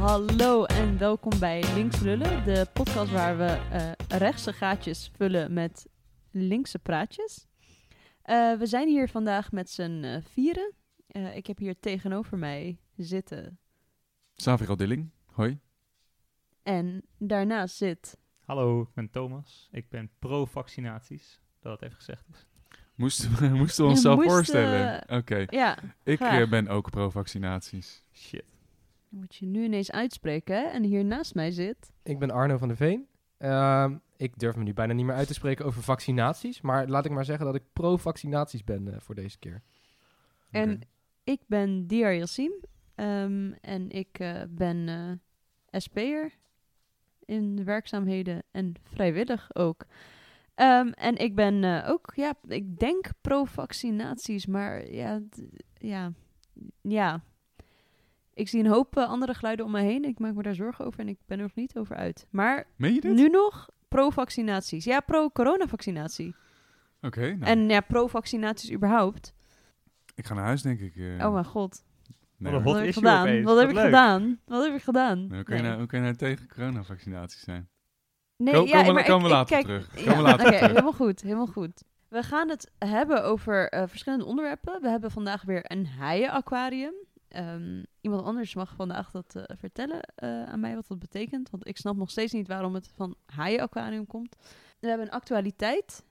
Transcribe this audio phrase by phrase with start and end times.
[0.00, 5.86] Hallo en welkom bij Links Lullen, de podcast waar we eh, rechtse gaatjes vullen met
[6.30, 7.46] linkse praatjes.
[8.22, 10.72] Eh, we zijn hier vandaag met z'n eh, vieren.
[11.06, 13.58] Eh, ik heb hier tegenover mij zitten
[14.34, 15.58] Saviro Dilling, hoi.
[16.62, 18.16] en daarnaast zit...
[18.44, 19.68] Hallo, ik ben Thomas.
[19.72, 21.40] Ik ben pro-vaccinaties.
[21.60, 22.46] Dat het even gezegd is.
[22.94, 25.04] Moesten we, moesten we onszelf moest, voorstellen?
[25.08, 26.48] Oké, Ja, ik graag.
[26.48, 28.04] ben ook pro-vaccinaties.
[28.12, 28.59] Shit.
[29.10, 30.62] Moet je nu ineens uitspreken hè?
[30.62, 31.92] En hier naast mij zit...
[32.02, 33.06] Ik ben Arno van der Veen.
[33.38, 36.60] Ehm, ik durf me nu bijna niet meer uit te spreken over vaccinaties.
[36.60, 39.62] Maar laat ik maar zeggen dat ik pro-vaccinaties ben eh, voor deze keer.
[40.50, 40.80] En
[41.24, 42.52] ik ben Diar Yassim.
[42.94, 46.32] ehm, en ik eh, ben eh SP'er
[47.24, 49.86] in de werkzaamheden en vrijwillig ook.
[50.54, 55.20] Ehm, en ik ben eh, ook, ja, ik denk pro-vaccinaties, maar ja,
[55.74, 56.12] ja,
[56.80, 57.22] ja.
[58.34, 60.04] Ik zie een hoop eh, andere geluiden om me heen.
[60.04, 62.26] Ik maak me daar zorgen over en ik ben er nog niet over uit.
[62.30, 63.14] Maar Meen je dit?
[63.14, 64.84] nu nog pro-vaccinaties.
[64.84, 66.34] Ja, pro-coronavaccinatie.
[67.00, 69.34] Oké, nou, En ja, pro-vaccinaties überhaupt.
[70.14, 70.96] ik ga naar huis denk ik.
[70.96, 71.26] eh.
[71.26, 71.84] Oh mijn god.
[72.36, 73.42] Nee, Wat heb ik gedaan?
[73.42, 73.84] Wat heb Wat ik leuk.
[73.84, 74.40] gedaan?
[74.46, 75.18] Wat heb ik gedaan?
[75.18, 75.62] Hoe, kun je Nee.
[75.62, 77.68] nou, hoe kun je nou tegen coronavaccinaties zijn?
[78.36, 80.04] Nee, Ko- ja, komen we- maar komen we ik- later ik kijk- terug.
[80.04, 81.82] Ja, Oké, helemaal goed, helemaal goed.
[82.08, 84.80] We gaan het hebben over eh, verschillende onderwerpen.
[84.82, 86.94] We hebben vandaag weer een haaienaquarium.
[87.30, 91.50] Ehm iemand anders mag vandaag dat eh, vertellen eh, aan mij wat dat betekent.
[91.50, 94.36] Want ik snap nog steeds niet waarom het van haaienaquarium komt.
[94.80, 96.04] We hebben een actualiteit.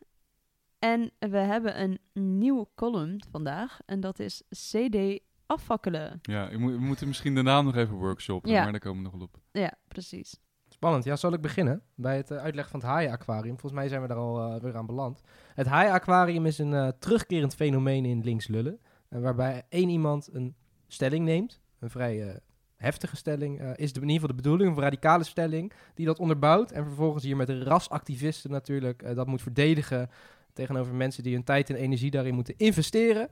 [0.80, 2.00] En we hebben een
[2.38, 3.80] nieuwe column vandaag.
[3.86, 6.20] En dat is CD afvakkelen.
[6.22, 8.64] Ja, we moeten misschien de naam nog even workshoppen, Ja.
[8.64, 9.40] maar daar komen we nog wel op.
[9.52, 10.40] Ja, precies.
[10.68, 11.04] Spannend.
[11.04, 13.60] Ja, zal ik beginnen bij het eh, uitleggen van het haaienaquarium?
[13.60, 15.22] Volgens mij zijn we daar al eh, weer aan beland.
[15.54, 18.80] Het haaienaquarium is een eh, terugkerend fenomeen in links lullen.
[19.10, 20.56] waarbij één iemand een
[20.90, 21.60] stelling neemt.
[21.80, 22.36] Een vrij eh,
[22.76, 24.76] heftige stelling eh, is de, in ieder geval de bedoeling.
[24.76, 26.72] Een radicale stelling die dat onderbouwt.
[26.72, 30.10] En vervolgens hier met rasactivisten natuurlijk eh, dat moet verdedigen.
[30.54, 33.30] Tegenover mensen die hun tijd en energie daarin moeten investeren.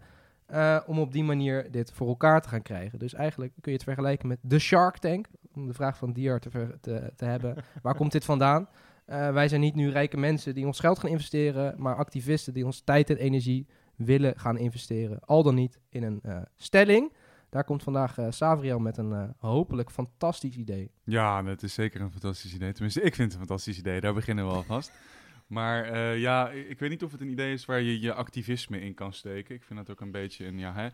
[0.85, 2.99] om op die manier dit voor elkaar te gaan krijgen.
[2.99, 5.27] Dus eigenlijk kun je het vergelijken met de Shark Tank.
[5.53, 6.49] Om de vraag van Diar te,
[6.81, 7.55] te, te hebben.
[7.81, 8.69] Waar komt dit vandaan?
[9.05, 12.81] Wij zijn niet nu rijke mensen die ons geld gaan investeren, maar activisten die ons
[12.81, 15.19] tijd en energie willen gaan investeren.
[15.19, 16.21] Al dan niet in een
[16.55, 17.11] stelling.
[17.57, 20.91] Daar komt vandaag eh Savriel met een eh, hopelijk fantastisch idee.
[21.03, 22.71] Ja, dat is zeker een fantastisch idee.
[22.71, 24.01] Tenminste, ik vind het een fantastisch idee.
[24.01, 24.91] Daar beginnen we alvast.
[25.47, 28.81] Maar eh, ja, ik weet niet of het een idee is waar je je activisme
[28.81, 29.55] in kan steken.
[29.55, 30.89] Ik vind dat ook een beetje een, ja hè.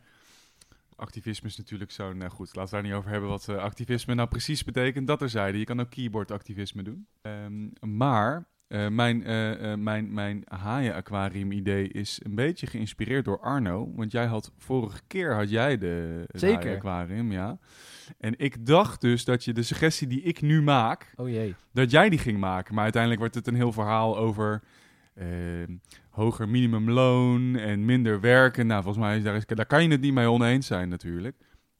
[0.95, 4.29] Activisme is natuurlijk zo'n, nou goed, laten we daar niet over hebben wat activisme nou
[4.29, 5.07] precies betekent.
[5.07, 7.07] Dat er zeiden, je kan ook keyboard-activisme doen.
[7.21, 13.91] Ehm, maar eh, mijn, eh, mijn, mijn haaien-aquarium-idee is een beetje geïnspireerd door Arno.
[13.95, 17.57] Want jij had, vorige keer had jij de haaien-aquarium, ja.
[18.19, 21.55] En ik dacht dus dat je de suggestie die ik nu maak, Oh jee.
[21.73, 22.73] dat jij die ging maken.
[22.73, 24.61] Maar uiteindelijk wordt het een heel verhaal over
[26.09, 28.67] hoger minimumloon en minder werken.
[28.67, 31.35] Nou, volgens mij is daar, is, daar kan je het niet mee oneens zijn natuurlijk.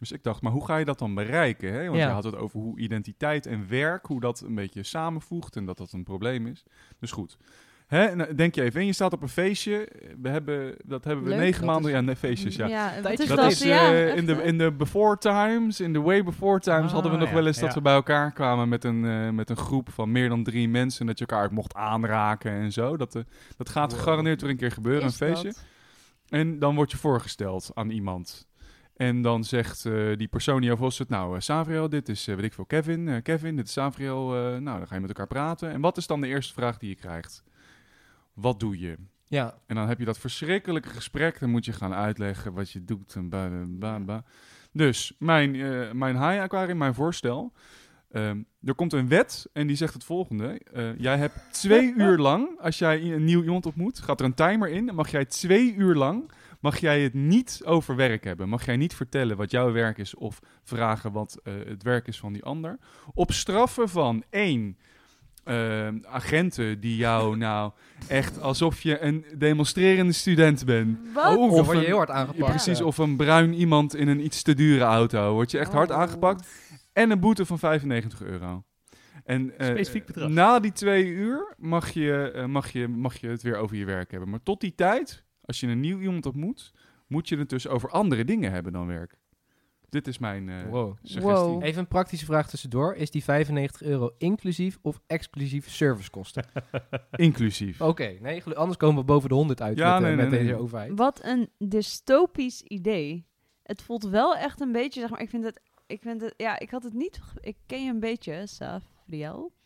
[0.09, 1.73] Dus ik dacht, maar hoe ga je dat dan bereiken?
[1.73, 1.85] Hè?
[1.85, 2.07] Want Ja.
[2.07, 5.77] je had het over hoe identiteit en werk, hoe dat een beetje samenvoegt en dat
[5.77, 6.63] dat een probleem is.
[6.99, 7.37] Dus goed.
[7.87, 8.15] Hè?
[8.15, 9.87] Nou, denk je even, en je staat op een feestje.
[10.21, 11.39] We hebben, dat hebben we Leuk.
[11.39, 12.91] negen maanden, is- ja, nee, feestjes, ja.
[12.91, 13.51] Is Dat dat?
[13.51, 17.11] is ja, eh, in, de, in de before times, in de way before times, hadden
[17.11, 19.49] we Ah, nog ja, wel eens dat we bij elkaar kwamen met een, eh, met
[19.49, 20.99] een groep van meer dan drie mensen.
[21.01, 22.97] En dat je elkaar mocht aanraken en zo.
[22.97, 23.21] Dat, eh,
[23.57, 23.99] dat gaat Wow.
[23.99, 25.47] gegarandeerd weer een keer gebeuren, Is een feestje.
[25.47, 25.63] dat?
[26.29, 28.47] En dan word je voorgesteld aan iemand.
[28.95, 32.45] En dan zegt eh, die persoon die jou voorstelt, nou, Savriel, dit is, eh, weet
[32.45, 33.21] ik veel, Kevin.
[33.21, 34.27] Kevin, dit is Savriel.
[34.59, 35.71] nou, dan ga je met elkaar praten.
[35.71, 37.43] En wat is dan de eerste vraag die je krijgt?
[38.33, 38.97] Wat doe je?
[39.27, 41.39] Ja, En dan heb je dat verschrikkelijke gesprek.
[41.39, 43.15] Dan moet je gaan uitleggen wat je doet.
[43.15, 44.23] En ba, ba, ba.
[44.71, 47.53] Dus mijn, eh mijn haai-aquarium, mijn voorstel.
[48.11, 50.61] Ehm, er komt een wet en die zegt het volgende.
[50.97, 54.69] Jij hebt twee uur lang, als jij een nieuw iemand ontmoet, gaat er een timer
[54.69, 54.85] in.
[54.85, 56.31] Dan mag jij twee uur lang,
[56.63, 58.49] mag jij het niet over werk hebben.
[58.49, 62.19] Mag jij niet vertellen wat jouw werk is of vragen wat eh, het werk is
[62.19, 62.77] van die ander.
[63.13, 64.77] Op straffen van één,
[65.43, 67.71] ehm, agenten die jou nou
[68.07, 70.99] echt alsof je een demonstrerende student bent.
[71.13, 71.37] Wat?
[71.37, 72.49] Oh, Of word je een- heel hard aangepakt.
[72.51, 72.85] Precies, Ja.
[72.85, 75.33] of een bruin iemand in een iets te dure auto.
[75.33, 75.97] Word je echt hard Oh.
[75.97, 76.47] aangepakt.
[76.93, 78.63] En een boete van 95 euro.
[79.23, 80.29] En eh, Specifiek bedrag.
[80.29, 84.11] na die twee uur mag je, mag, je, mag je het weer over je werk
[84.11, 84.29] hebben.
[84.29, 86.71] Maar tot die tijd, als je een nieuw iemand ontmoet,
[87.07, 89.17] moet je het dus over andere dingen hebben dan werk.
[89.89, 90.97] Dit is mijn eh, Wow.
[91.03, 91.21] suggestie.
[91.47, 91.63] Wow.
[91.63, 92.95] Even een praktische vraag tussendoor.
[92.95, 96.45] Is die 95 euro inclusief of exclusief servicekosten?
[97.15, 97.81] Inclusief.
[97.81, 100.39] Oké, nee, anders komen we boven de 100 uit Ja, met, eh, nee, met nee,
[100.39, 100.61] deze nee.
[100.61, 100.91] overheid.
[100.95, 103.25] Wat een dystopisch idee.
[103.63, 106.59] Het voelt wel echt een beetje, zeg maar, ik vind het, ik vind het, ja,
[106.59, 109.51] ik had het niet, ik ken je een beetje, Savriel.
[109.53, 109.62] Ehm,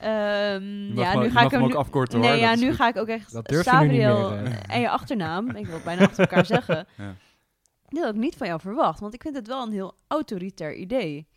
[0.00, 2.28] Mag ja, nu ga ik hem ook nu, afkorten hoor.
[2.28, 4.74] Nee, ja, dat nu ga ik ook echt Dat je meer, eh.
[4.74, 6.86] en je achternaam, ik wil het bijna achter elkaar zeggen.
[6.96, 7.14] Ja.
[7.88, 10.74] Dit had ik niet van jou verwacht, want ik vind het wel een heel autoritair
[10.74, 11.28] idee.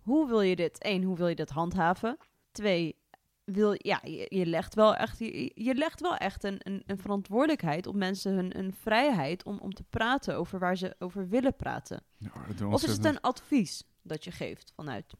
[0.00, 0.76] Hoe wil je dit?
[0.84, 2.16] Eén, hoe wil je dit handhaven?
[2.52, 2.96] Twee,
[3.44, 6.98] wil, ja, je, je legt wel echt, je, je legt wel echt een, een, een
[6.98, 11.56] verantwoordelijkheid op mensen hun een vrijheid om, om te praten over waar ze over willen
[11.56, 12.02] praten.
[12.16, 15.14] Ja, dat Of is het een advies dat je geeft vanuit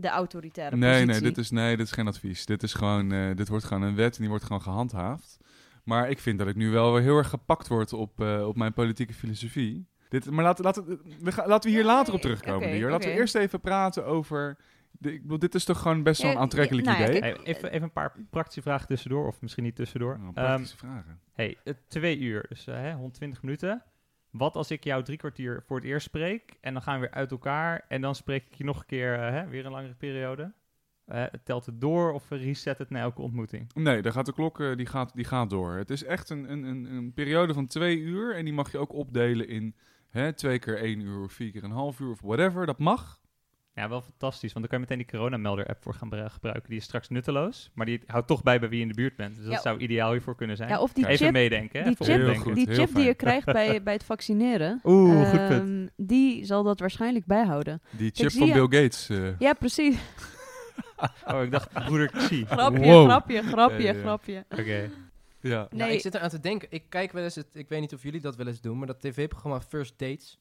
[0.00, 1.22] de autoritaire Nee, positie?
[1.22, 2.46] nee dit, is, nee, dit is geen advies.
[2.46, 5.38] Dit, is gewoon, eh, dit wordt gewoon een wet en die wordt gewoon gehandhaafd.
[5.84, 8.56] Maar ik vind dat ik nu wel weer heel erg gepakt word op, eh, op
[8.56, 9.88] mijn politieke filosofie.
[10.08, 12.70] Dit, maar laten, laten, we gaan, laten we hier later op terugkomen.
[12.72, 12.90] hier.
[12.90, 14.56] Laten we eerst even praten over...
[14.90, 17.20] De, ik bedoel, dit is toch gewoon best wel een aantrekkelijk ja, nou ja, idee?
[17.30, 20.18] Hey, even, even een paar praktische vragen tussendoor, of misschien niet tussendoor.
[20.18, 21.20] Nou, Ehm, praktische vragen.
[21.32, 23.82] hey, eh, twee uur, dus eh, hè, 120 minuten.
[24.30, 27.10] Wat als ik jou drie kwartier voor het eerst spreek en dan gaan we weer
[27.10, 29.94] uit elkaar en dan spreek ik je nog een keer, eh, hè, weer een langere
[29.94, 30.52] periode?
[31.04, 33.70] Eh, telt het door of reset het na elke ontmoeting?
[33.74, 35.72] Nee, daar gaat de klok eh, die gaat, die gaat door.
[35.72, 38.34] Het is echt een, een, een, een periode van twee uur.
[38.34, 39.74] En die mag je ook opdelen in
[40.08, 42.66] hè, twee keer één uur of vier keer een half uur of whatever.
[42.66, 43.17] Dat mag.
[43.78, 46.68] Ja, wel fantastisch, want dan kan je meteen die coronamelder-app voor gaan bru- gebruiken.
[46.68, 49.16] Die is straks nutteloos, maar die houdt toch bij bij wie je in de buurt
[49.16, 49.36] bent.
[49.36, 50.68] Dus dat zou ideaal hiervoor kunnen zijn.
[50.68, 51.84] Ja, of die Even chip, meedenken, hè?
[51.84, 52.42] die even chip, Heel opdenken.
[52.46, 55.60] goed, die, heel chip die je krijgt bij, bij het vaccineren, Oeh, goed punt.
[55.68, 57.82] ehm, die zal dat waarschijnlijk bijhouden.
[57.90, 59.08] Die chip van Bill Gates.
[59.08, 59.96] eh, Ja, precies.
[61.26, 62.42] Oh, ik dacht broeder Xi.
[62.42, 62.52] Oké.
[62.54, 63.04] Grapje, Wow.
[63.08, 64.00] grapje, grapje, Ja, ja, ja.
[64.00, 64.42] grapje.
[65.40, 65.66] ja.
[65.70, 65.80] Nee.
[65.80, 66.68] Nou, ik zit eraan te denken.
[66.70, 67.46] Ik kijk wel eens het.
[67.52, 70.38] Ik weet niet of jullie dat wel eens doen, maar dat tv-programma First Dates.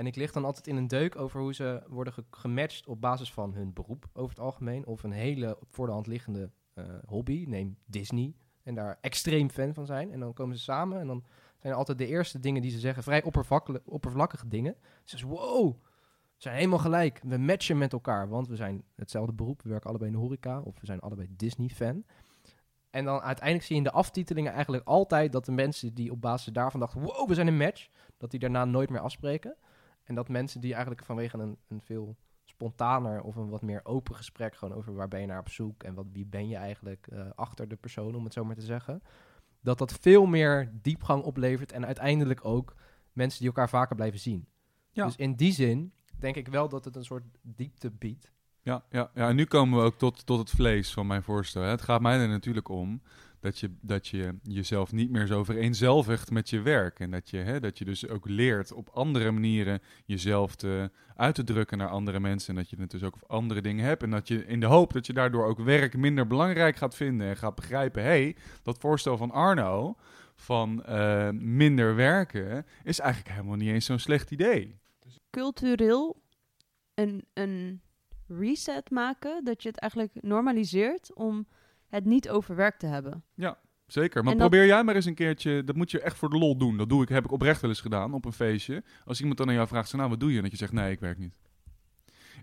[0.00, 3.00] En ik lig dan altijd in een deuk over hoe ze worden ge- gematcht op
[3.00, 4.86] basis van hun beroep over het algemeen.
[4.86, 8.34] Of een hele voor de hand liggende eh, hobby, neem Disney.
[8.62, 10.12] En daar extreem fan van zijn.
[10.12, 11.24] En dan komen ze samen en dan
[11.58, 14.76] zijn altijd de eerste dingen die ze zeggen vrij oppervlakkige, oppervlakkige dingen.
[15.04, 17.20] Ze zeggen, wow, we zijn helemaal gelijk.
[17.22, 19.62] We matchen met elkaar, want we zijn hetzelfde beroep.
[19.62, 22.04] We werken allebei in de horeca of we zijn allebei Disney-fan.
[22.90, 26.20] En dan uiteindelijk zie je in de aftitelingen eigenlijk altijd dat de mensen die op
[26.20, 29.56] basis daarvan dachten, wow, we zijn een match, dat die daarna nooit meer afspreken.
[30.10, 34.14] En dat mensen die eigenlijk vanwege een, een veel spontaner of een wat meer open
[34.14, 37.06] gesprek, gewoon over waar ben je naar op zoek en wat, wie ben je eigenlijk
[37.06, 39.02] eh, achter de persoon, om het zo maar te zeggen,
[39.60, 42.74] dat dat veel meer diepgang oplevert en uiteindelijk ook
[43.12, 44.46] mensen die elkaar vaker blijven zien.
[44.90, 45.04] Ja.
[45.04, 48.32] Dus in die zin denk ik wel dat het een soort diepte biedt.
[48.62, 51.62] Ja, ja, ja, en nu komen we ook tot, tot het vlees van mijn voorstel.
[51.62, 51.68] Hè.
[51.68, 53.02] Het gaat mij er natuurlijk om
[53.40, 57.00] dat je, dat je jezelf niet meer zo vereenzelvigt met je werk.
[57.00, 61.34] En dat je, hè, dat je dus ook leert op andere manieren jezelf te, uit
[61.34, 62.48] te drukken naar andere mensen.
[62.48, 64.02] En dat je het dus ook andere dingen hebt.
[64.02, 67.28] En dat je in de hoop dat je daardoor ook werk minder belangrijk gaat vinden.
[67.28, 69.96] En gaat begrijpen, hé, hey, dat voorstel van Arno
[70.34, 74.78] van eh, minder werken is eigenlijk helemaal niet eens zo'n slecht idee.
[75.30, 76.22] Cultureel
[76.94, 77.80] een, een
[78.26, 81.46] reset maken, dat je het eigenlijk normaliseert om
[81.90, 83.24] het niet overwerkt te hebben.
[83.86, 86.30] Zeker, maar En dat- probeer jij maar eens een keertje, dat moet je echt voor
[86.30, 86.76] de lol doen.
[86.76, 88.82] Dat doe ik, heb ik oprecht wel eens gedaan op een feestje.
[89.04, 90.36] Als iemand dan aan jou vraagt, zo, nou wat doe je?
[90.36, 91.34] En dat je zegt, nee, ik werk niet.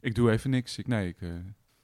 [0.02, 0.78] Ik doe even niks.
[0.78, 1.36] Ik, nee, ik, eh,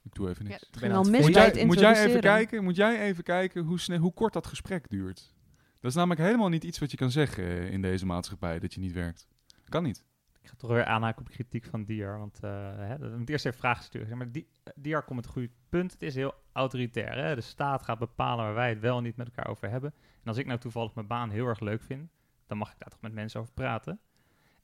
[0.04, 0.70] ik doe even Ja, niks.
[0.80, 3.64] ben al het mis moet, jij, het moet jij even kijken, moet jij even kijken
[3.64, 5.34] hoe, snel, hoe kort dat gesprek duurt.
[5.80, 8.74] Dat is namelijk helemaal niet iets wat je kan zeggen eh, in deze maatschappij, dat
[8.74, 9.28] je niet werkt.
[9.70, 10.04] Kan niet.
[10.44, 12.18] Ik ga toch weer aanhaken op kritiek van Diar.
[12.20, 14.18] Want eh, hè, we moeten eerst even vragen sturen.
[14.18, 15.92] Maar Di- Diar komt met een goed punt.
[15.92, 17.18] Het is heel autoritair.
[17.18, 17.36] Hè?
[17.36, 19.94] De staat gaat bepalen waar wij het wel en niet met elkaar over hebben.
[19.98, 22.12] En als ik nou toevallig mijn baan heel erg leuk vind,
[22.48, 24.00] dan mag ik daar toch met mensen over praten.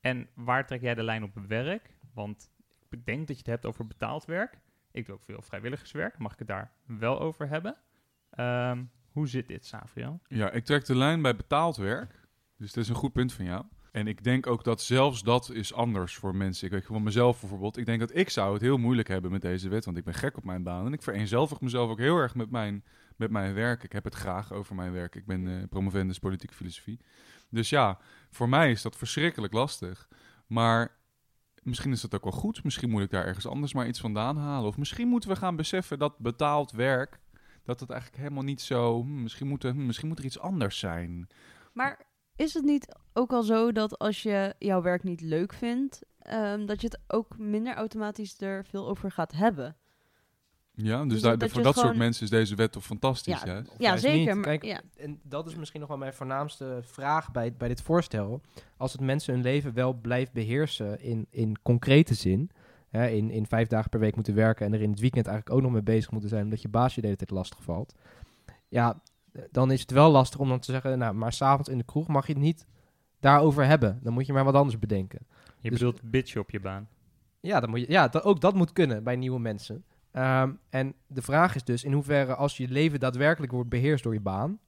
[0.02, 1.98] En waar trek jij de lijn op werk?
[2.14, 2.52] Want
[2.90, 4.60] ik denk dat je het hebt over betaald werk.
[4.92, 6.18] Ik doe ook veel vrijwilligerswerk.
[6.18, 7.76] Mag ik het daar wel over hebben?
[8.30, 10.20] Ehm, hoe zit dit, Savriel?
[10.28, 12.28] Ja, ik trek de lijn bij betaald werk.
[12.58, 13.66] Dus dat is een goed punt van jou.
[13.92, 16.66] En ik denk ook dat zelfs dat is anders voor mensen.
[16.66, 17.78] Ik weet van mezelf bijvoorbeeld.
[17.78, 19.86] Ik denk dat ik zou het heel moeilijk hebben met deze wet.
[19.86, 20.86] Want ik ben gek op mijn baan.
[20.86, 22.84] En ik vereenzelvig mezelf ook heel erg met mijn,
[23.16, 23.84] met mijn werk.
[23.84, 25.16] Ik heb het graag over mijn werk.
[25.16, 27.00] Ik ben eh promovendus politieke filosofie.
[27.50, 27.98] Dus ja,
[28.30, 30.08] voor mij is dat verschrikkelijk lastig.
[30.48, 30.98] Maar
[31.64, 32.64] misschien is dat ook wel goed.
[32.64, 34.68] Misschien moet ik daar ergens anders maar iets vandaan halen.
[34.68, 37.20] Of misschien moeten we gaan beseffen dat betaald werk...
[37.64, 39.02] dat het eigenlijk helemaal niet zo...
[39.02, 41.28] hm, misschien, moet er, hm, misschien moet er iets anders zijn.
[41.74, 42.08] Maar
[42.40, 46.66] is het niet ook al zo dat als je jouw werk niet leuk vindt, ehm,
[46.66, 49.76] dat je het ook minder automatisch er veel over gaat hebben?
[50.72, 53.42] Ja, dus, Dus daar, dat je voor dat soort mensen is deze wet toch fantastisch,
[53.44, 54.34] Ja, Ja, zeker.
[54.36, 54.82] maar- Kijk, ja.
[54.98, 58.42] En dat is misschien nog wel mijn voornaamste vraag bij, bij dit voorstel.
[58.78, 62.50] Als het mensen hun leven wel blijft beheersen in, in concrete zin.
[62.90, 65.56] Hè, in, in vijf dagen per week moeten werken en er in het weekend eigenlijk
[65.58, 66.44] ook nog mee bezig moeten zijn.
[66.44, 67.96] Omdat je baas je de hele tijd lastig valt.
[68.68, 69.02] Ja,
[69.52, 70.98] dan is het wel lastig om dan te zeggen.
[71.00, 72.66] Nou, maar s'avonds in de kroeg mag je het niet
[73.20, 74.00] daarover hebben.
[74.04, 75.20] Dan moet je maar wat anders bedenken.
[75.60, 76.88] Je Dus- bedoelt bitch op je baan.
[77.40, 79.84] Ja, dat moet je, ja dat, ook dat moet kunnen bij nieuwe mensen.
[80.12, 84.14] Ehm, en de vraag is dus in hoeverre als je leven daadwerkelijk wordt beheerst door
[84.14, 84.60] je baan,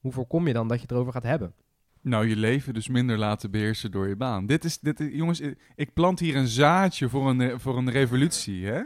[0.00, 1.52] hoe voorkom je dan dat je het erover gaat hebben?
[2.00, 4.46] Nou, je leven dus minder laten beheersen door je baan.
[4.46, 5.40] Dit is, dit is- jongens,
[5.74, 8.82] ik plant hier een zaadje voor een, voor een revolutie, hè?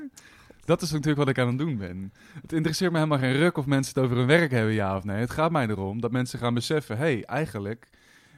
[0.64, 2.12] Dat is natuurlijk wat ik aan het doen ben.
[2.42, 5.04] Het interesseert me helemaal geen ruk of mensen het over hun werk hebben, ja of
[5.04, 5.16] nee.
[5.16, 7.90] Het gaat mij erom dat mensen gaan beseffen, hé, hey, eigenlijk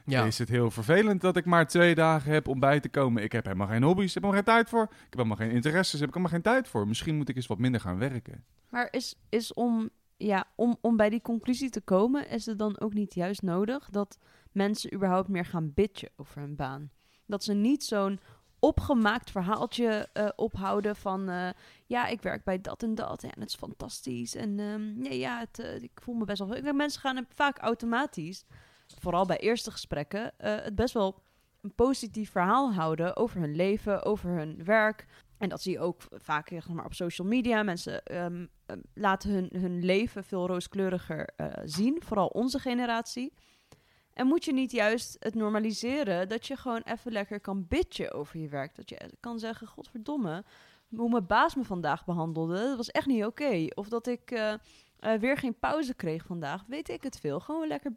[0.05, 3.23] is het heel vervelend dat ik maar twee dagen heb om bij te komen.
[3.23, 4.83] Ik heb helemaal geen hobby's, ik heb helemaal geen tijd voor.
[4.83, 6.87] Ik heb helemaal geen interesses, heb ik helemaal geen tijd voor.
[6.87, 8.43] Misschien moet ik eens wat minder gaan werken.
[8.69, 12.79] Maar is, is om, ja, om, om bij die conclusie te komen, is het dan
[12.79, 14.17] ook niet juist nodig dat
[14.51, 16.89] mensen überhaupt meer gaan bitchen over hun baan?
[17.25, 18.19] Dat ze niet zo'n
[18.65, 21.29] opgemaakt verhaaltje eh, ophouden van...
[21.29, 21.49] eh,
[21.85, 24.35] ja, ik werk bij dat en dat en het is fantastisch.
[24.35, 26.47] En ehm, nee, ja, het, eh, ik voel me best wel...
[26.47, 28.43] Denk, mensen gaan vaak automatisch,
[28.99, 30.33] vooral bij eerste gesprekken...
[30.37, 31.23] het best wel
[31.61, 35.05] een positief verhaal houden over hun leven, over hun werk...
[35.37, 37.63] En dat zie je ook vaak zeg maar, op social media.
[37.63, 41.29] Mensen ehm, ehm, laten hun, hun leven veel rooskleuriger
[41.63, 43.33] zien, vooral onze generatie.
[44.15, 48.39] En moet je niet juist het normaliseren dat je gewoon even lekker kan bitchen over
[48.39, 48.75] je werk.
[48.75, 50.43] Dat je kan zeggen, godverdomme,
[50.95, 53.67] hoe mijn baas me vandaag behandelde, dat was echt niet oké.
[53.73, 54.53] Of dat ik eh,
[54.99, 57.39] eh, weer geen pauze kreeg vandaag, weet ik het veel.
[57.39, 57.91] Gewoon lekker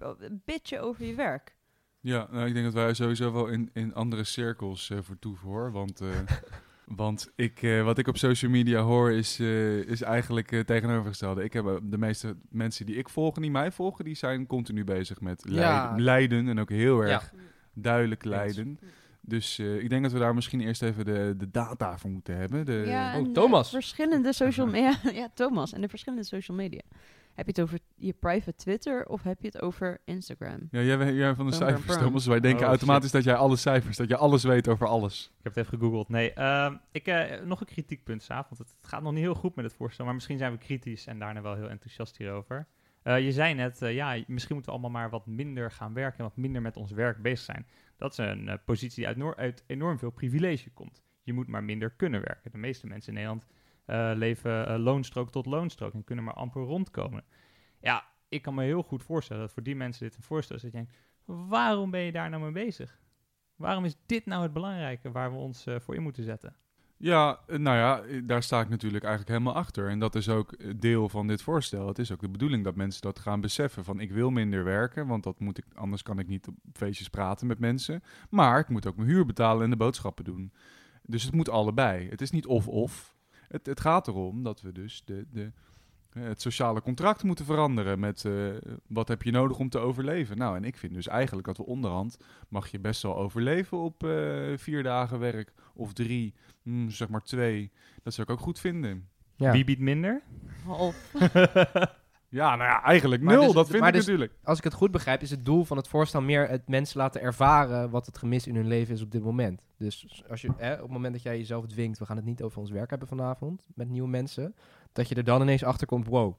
[0.45, 1.57] bitchen over je werk.
[2.01, 5.73] Ja, nou, ik denk dat wij sowieso wel in, in andere cirkels eh vertoeven hoor.
[5.73, 6.01] Want,
[6.97, 11.45] want ik, eh, wat ik op social media hoor is, eh, is eigenlijk eh, tegenovergestelde.
[11.45, 14.85] Ik heb de meeste mensen die ik volg en die mij volgen, die zijn continu
[14.85, 15.95] bezig met Ja.
[15.97, 17.11] lijden, en ook heel Ja.
[17.13, 17.33] erg
[17.75, 18.79] duidelijk lijden.
[19.21, 22.37] Dus eh, ik denk dat we daar misschien eerst even de, de data voor moeten
[22.37, 22.67] hebben.
[22.67, 23.71] De, ja, oh, en, Thomas.
[23.71, 24.95] verschillende social media.
[25.21, 25.73] ja, Thomas.
[25.73, 26.81] En de verschillende social media.
[27.39, 30.69] Heb je het over je private Twitter of heb je het over Instagram?
[30.71, 31.99] Ja, jij, bent- jij bent van de cijfers.
[31.99, 32.27] Thomas.
[32.27, 35.25] Wij denken Oh, automatisch dat jij alle cijfers, dat je alles weet over alles.
[35.39, 36.09] Ik heb het even gegoogeld.
[36.09, 38.49] Nee, ehm, ik, eh, nog een kritiekpunt, Saaf.
[38.49, 40.05] Want het, het gaat nog niet heel goed met het voorstel.
[40.05, 42.67] Maar misschien zijn we kritisch en daarna wel heel enthousiast hierover.
[43.03, 46.19] Eh, je zei net, eh, ja, misschien moeten we allemaal maar wat minder gaan werken.
[46.19, 47.67] En wat minder met ons werk bezig zijn.
[47.97, 51.03] Dat is een eh, positie die uit, uit enorm veel privilege komt.
[51.23, 52.51] Je moet maar minder kunnen werken.
[52.51, 53.47] De meeste mensen in Nederland
[53.89, 55.95] eh, leven eh, loonstrook tot loonstrook.
[55.95, 57.25] En kunnen maar amper rondkomen.
[57.81, 60.63] Ja, ik kan me heel goed voorstellen dat voor die mensen dit een voorstel is.
[60.63, 62.99] Dat je denkt, waarom ben je daar nou mee bezig?
[63.57, 66.57] Waarom is dit nou het belangrijke waar we ons eh, voor in moeten zetten?
[66.97, 69.89] Ja, nou ja, daar sta ik natuurlijk eigenlijk helemaal achter.
[69.89, 71.89] En dat is ook deel van dit voorstel.
[71.89, 73.85] Het is ook de bedoeling dat mensen dat gaan beseffen.
[73.85, 77.09] Van ik wil minder werken, want dat moet ik, anders kan ik niet op feestjes
[77.09, 78.03] praten met mensen.
[78.31, 80.53] Maar ik moet ook mijn huur betalen en de boodschappen doen.
[81.03, 82.09] Dus het moet allebei.
[82.09, 83.17] Het is niet of-of.
[83.49, 85.53] Het, het gaat erom dat we dus de, de,
[86.13, 88.33] eh, het sociale contract moeten veranderen met eh,
[88.87, 90.39] wat heb je nodig om te overleven.
[90.39, 94.05] Nou, en ik vind dus eigenlijk dat we onderhand mag je best wel overleven op
[94.05, 94.11] eh,
[94.57, 97.71] vier dagen werk of drie, mm, zeg maar twee.
[98.03, 99.09] Dat zou ik ook goed vinden.
[99.37, 99.53] Ja.
[99.53, 100.23] Wie biedt minder?
[100.65, 101.13] Half.
[102.31, 103.45] Ja, nou ja, eigenlijk nul.
[103.45, 104.33] dus- dat vind ik dus- natuurlijk.
[104.45, 107.21] Als ik het goed begrijp, is het doel van het voorstel meer het mensen laten
[107.21, 109.63] ervaren wat het gemis in hun leven is op dit moment.
[109.79, 112.43] Dus als je, hè, op het moment dat jij jezelf dwingt, we gaan het niet
[112.43, 114.55] over ons werk hebben vanavond met nieuwe mensen,
[114.93, 116.35] dat je er dan ineens achter komt, wow,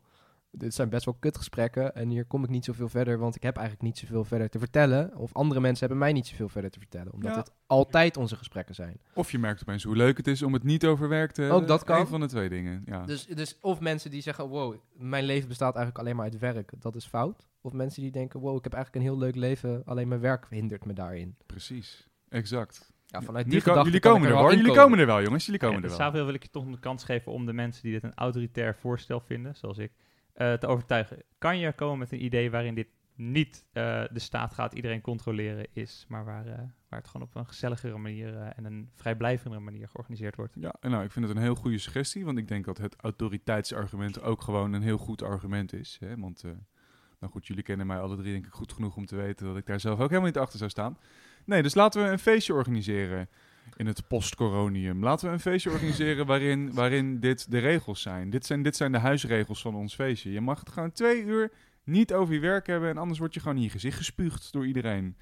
[0.51, 3.55] dit zijn best wel kutgesprekken en hier kom ik niet zoveel verder, want ik heb
[3.57, 5.15] eigenlijk niet zoveel verder te vertellen.
[5.17, 7.37] Of andere mensen hebben mij niet zoveel verder te vertellen, omdat Ja.
[7.37, 8.99] het altijd onze gesprekken zijn.
[9.13, 11.59] Of je merkt opeens hoe leuk het is om het niet over werk te hebben.
[11.61, 11.99] Ook dat kan.
[11.99, 13.05] Een van de twee dingen, ja.
[13.05, 16.71] Dus, dus of mensen die zeggen, wow, mijn leven bestaat eigenlijk alleen maar uit werk,
[16.79, 17.47] dat is fout.
[17.61, 20.45] Of mensen die denken, wow, ik heb eigenlijk een heel leuk leven, alleen mijn werk
[20.49, 21.35] hindert me daarin.
[21.45, 22.91] Precies, exact.
[23.05, 24.55] Ja, vanuit Nu die ko- gedachte jullie komen er hoor.
[24.55, 25.45] Jullie komen er wel, jongens.
[25.45, 25.97] Jullie komen Ja, er wel.
[25.97, 28.75] Samuel wil ik je toch een kans geven om de mensen die dit een autoritair
[28.75, 29.91] voorstel vinden, zoals ik,
[30.33, 31.23] eh, te overtuigen.
[31.37, 35.67] Kan je komen met een idee waarin dit niet eh, de staat gaat iedereen controleren
[35.73, 36.57] is, maar waar, eh,
[36.89, 40.55] waar het gewoon op een gezelligere manier en een vrijblijvendere manier georganiseerd wordt?
[40.59, 44.21] Ja, nou, ik vind het een heel goede suggestie, want ik denk dat het autoriteitsargument
[44.21, 45.97] ook gewoon een heel goed argument is.
[45.99, 46.17] Hè?
[46.17, 46.43] Want,
[47.19, 49.57] nou goed, jullie kennen mij alle drie denk ik goed genoeg om te weten dat
[49.57, 50.97] ik daar zelf ook helemaal niet achter zou staan.
[51.45, 53.29] Nee, dus laten we een feestje organiseren
[53.75, 55.03] in het postcoronium.
[55.03, 58.29] Laten we een feestje organiseren waarin, waarin dit de regels zijn.
[58.29, 58.63] Dit, zijn.
[58.63, 60.31] dit zijn de huisregels van ons feestje.
[60.31, 61.51] Je mag het gewoon twee uur
[61.83, 64.65] niet over je werk hebben en anders word je gewoon in je gezicht gespuugd door
[64.65, 65.17] iedereen.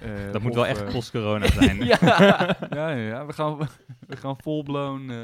[0.00, 1.84] Eh, Dat moet of, wel echt eh, post-corona zijn.
[1.84, 1.98] ja.
[2.00, 3.26] ja, ja, ja.
[3.26, 3.58] We gaan,
[4.06, 5.16] we gaan full-blown, eh,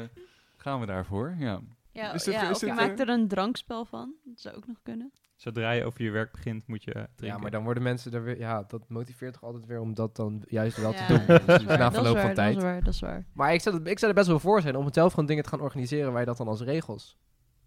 [0.57, 1.61] gaan we daarvoor, ja.
[1.91, 4.13] Ja, Is dit- ja is of je maakt er een drankspel van.
[4.23, 5.11] Dat zou ook nog kunnen.
[5.35, 7.25] Zodra je over je werk begint, moet je drinken.
[7.25, 8.37] ja, maar dan worden mensen er weer...
[8.37, 11.25] Ja, dat motiveert toch altijd weer om dat dan juist wel Ja, te doen.
[11.55, 12.53] Dus waar, na dat is verloop waar, van tijd.
[12.53, 13.25] Dat is waar, dat is waar.
[13.33, 15.25] Maar ik zou, het, ik zou er best wel voor zijn om het zelf gewoon
[15.25, 17.17] dingen te gaan organiseren waar je dat dan als regels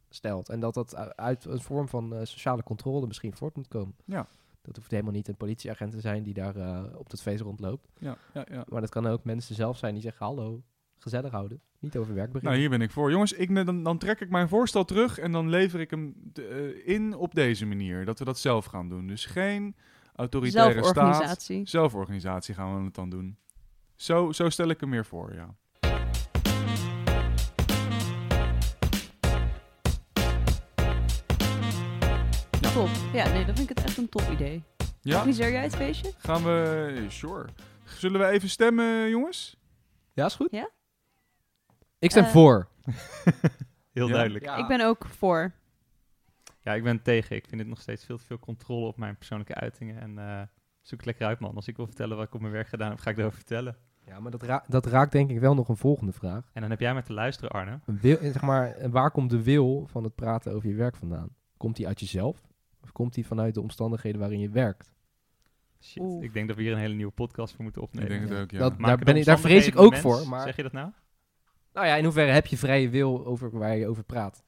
[0.08, 0.48] stelt.
[0.48, 3.94] En dat dat uit een vorm van eh, sociale controle misschien voort moet komen.
[4.04, 4.26] Ja.
[4.62, 7.88] Dat hoeft helemaal niet een politieagent te zijn die daar eh, op dat feest rondloopt.
[7.98, 8.64] Ja, ja, ja.
[8.68, 10.62] Maar dat kan ook mensen zelf zijn die zeggen, hallo,
[10.98, 11.60] gezellig houden.
[11.78, 12.50] Niet over werk beginnen.
[12.58, 13.10] Nou, hier ben ik voor.
[13.10, 16.46] Jongens, ik, dan, dan trek ik mijn voorstel terug en dan lever ik hem de-
[16.84, 18.04] eh, in op deze manier.
[18.04, 19.06] Dat we dat zelf gaan doen.
[19.06, 19.76] Dus geen
[20.14, 20.94] autoritaire staat.
[20.94, 21.66] Zelforganisatie.
[21.68, 23.38] Zelforganisatie gaan we het dan doen.
[23.96, 25.54] Zo, zo stel ik hem meer voor, ja.
[32.74, 32.88] Top.
[33.12, 34.62] Ja, nee, dan vind ik het echt een top idee.
[35.00, 36.12] Ja, Organiseer jij het feestje?
[36.18, 37.04] gaan we...
[37.08, 37.48] Sure.
[37.84, 39.56] Zullen we even stemmen, jongens?
[40.12, 40.48] Ja, is goed.
[40.50, 40.70] Ja?
[41.98, 42.68] Ik stem Eh, voor.
[43.92, 44.12] Heel Ja.
[44.12, 44.44] duidelijk.
[44.44, 44.56] Ja.
[44.56, 45.52] Ik ben ook voor.
[46.60, 47.36] Ja, ik ben tegen.
[47.36, 50.00] Ik vind dit nog steeds veel te veel controle op mijn persoonlijke uitingen.
[50.00, 50.40] En eh,
[50.80, 51.54] zoek het lekker uit, man.
[51.54, 53.76] Als ik wil vertellen wat ik op mijn werk gedaan heb, ga ik erover vertellen.
[54.06, 56.50] Ja, maar dat, ra- dat raakt denk ik wel nog een volgende vraag.
[56.52, 57.80] En dan heb jij maar te luisteren, Arne.
[57.86, 61.28] Een wil, zeg maar, waar komt de wil van het praten over je werk vandaan?
[61.56, 62.42] Komt die uit jezelf?
[62.82, 64.94] Of komt die vanuit de omstandigheden waarin je werkt?
[65.80, 66.24] Shit, Oeh.
[66.24, 68.10] ik denk dat we hier een hele nieuwe podcast voor moeten Ik opnemen.
[68.10, 68.58] denk het ook, ja.
[68.58, 70.24] Dat- Maken daar de ben ik- daar vrees ik omstandigheden ook mens?
[70.24, 70.90] voor, maar- Zeg je dat nou?
[71.78, 74.44] Nou ja, in hoeverre heb je vrije wil over waar je over praat?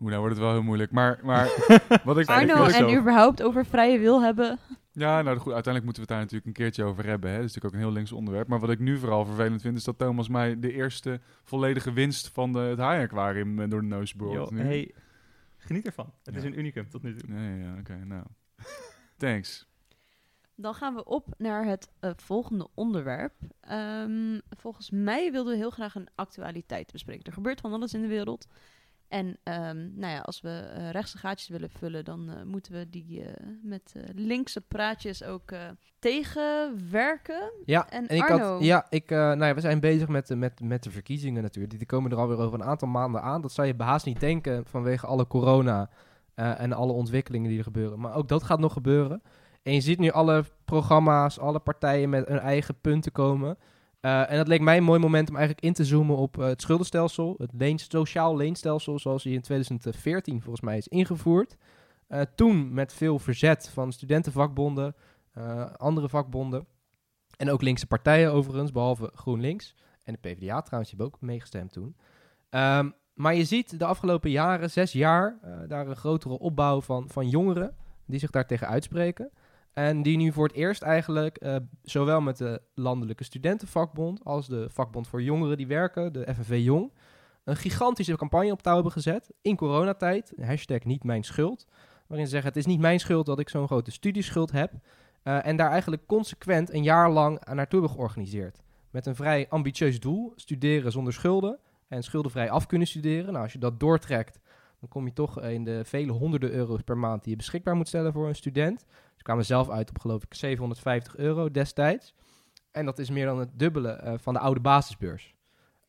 [0.00, 0.90] Oeh, nou wordt het wel heel moeilijk.
[0.90, 1.48] Maar, maar
[2.04, 2.28] wat ik...
[2.28, 4.58] Arno en überhaupt over vrije wil hebben.
[4.92, 7.30] Ja, nou goed, uiteindelijk moeten we het daar natuurlijk een keertje over hebben.
[7.30, 7.36] Hè.
[7.36, 8.48] Dat is natuurlijk ook een heel links onderwerp.
[8.48, 12.28] Maar wat ik nu vooral vervelend vind, is dat Thomas mij de eerste volledige winst
[12.28, 14.50] van de, het haai-aquarium eh, door de neus boort.
[14.50, 14.94] Hey,
[15.56, 16.12] geniet ervan.
[16.24, 17.30] Het is een unicum tot nu toe.
[17.30, 18.24] Nee, ja, oké, nou.
[19.16, 19.66] Thanks.
[20.56, 23.34] Dan gaan we op naar het eh, volgende onderwerp.
[23.60, 27.24] Ehm, volgens mij wilden we heel graag een actualiteit bespreken.
[27.24, 28.46] Er gebeurt van alles in de wereld.
[29.08, 32.90] En ehm, nou ja, als we eh, rechtse gaatjes willen vullen, dan eh, moeten we
[32.90, 33.24] die
[33.62, 35.52] met linkse praatjes ook
[35.98, 37.52] tegenwerken.
[37.64, 38.52] Ja, En ik Arno?
[38.52, 41.78] had, ja, ik, nou ja, we zijn bezig met, de- met, met de verkiezingen natuurlijk.
[41.78, 43.40] Die komen er alweer over een aantal maanden aan.
[43.40, 45.90] Dat zou je behaast niet denken vanwege alle corona
[46.34, 48.00] en alle ontwikkelingen die er gebeuren.
[48.00, 49.22] Maar ook dat gaat nog gebeuren.
[49.64, 53.58] En je ziet nu alle programma's, alle partijen met hun eigen punten komen.
[54.00, 56.46] Eh, en dat leek mij een mooi moment om eigenlijk in te zoomen op eh,
[56.46, 57.34] het schuldenstelsel.
[57.38, 61.56] Het leen, sociaal leenstelsel zoals die in 2014 volgens mij is ingevoerd.
[62.06, 64.94] Eh, toen met veel verzet van studentenvakbonden,
[65.76, 66.66] andere vakbonden.
[67.36, 69.74] En ook linkse partijen overigens, behalve GroenLinks.
[70.02, 71.96] En de PvdA trouwens, die hebben ook meegestemd toen.
[72.50, 77.28] Ehm, maar je ziet de afgelopen jaren, zes jaar, daar een grotere opbouw van, van
[77.28, 79.30] jongeren die zich daartegen uitspreken.
[79.74, 84.66] En die nu voor het eerst eigenlijk, eh, zowel met de Landelijke Studentenvakbond als de
[84.70, 86.92] Vakbond voor Jongeren die werken, de FNV Jong,
[87.44, 90.32] een gigantische campagne op touw hebben gezet in coronatijd.
[90.40, 91.66] Hashtag niet mijn schuld.
[92.06, 94.72] Waarin ze zeggen, het is niet mijn schuld dat ik zo'n grote studieschuld heb.
[95.22, 98.62] Eh, en daar eigenlijk consequent een jaar lang naartoe hebben georganiseerd.
[98.90, 101.58] Met een vrij ambitieus doel: studeren zonder schulden
[101.88, 103.32] en schuldenvrij af kunnen studeren.
[103.32, 104.40] Nou, als je dat doortrekt,
[104.80, 107.88] dan kom je toch in de vele honderden euro's per maand die je beschikbaar moet
[107.88, 108.84] stellen voor een student.
[109.24, 112.14] Kwamen zelf uit op geloof ik 750 euro destijds.
[112.70, 115.34] En dat is meer dan het dubbele eh, van de oude basisbeurs.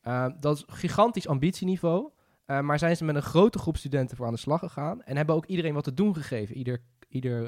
[0.02, 2.10] Eh, dat is gigantisch ambitieniveau.
[2.44, 5.02] Eh, maar zijn ze met een grote groep studenten voor aan de slag gegaan.
[5.02, 6.56] En hebben ook iedereen wat te doen gegeven.
[6.56, 7.42] Ieder, ieder,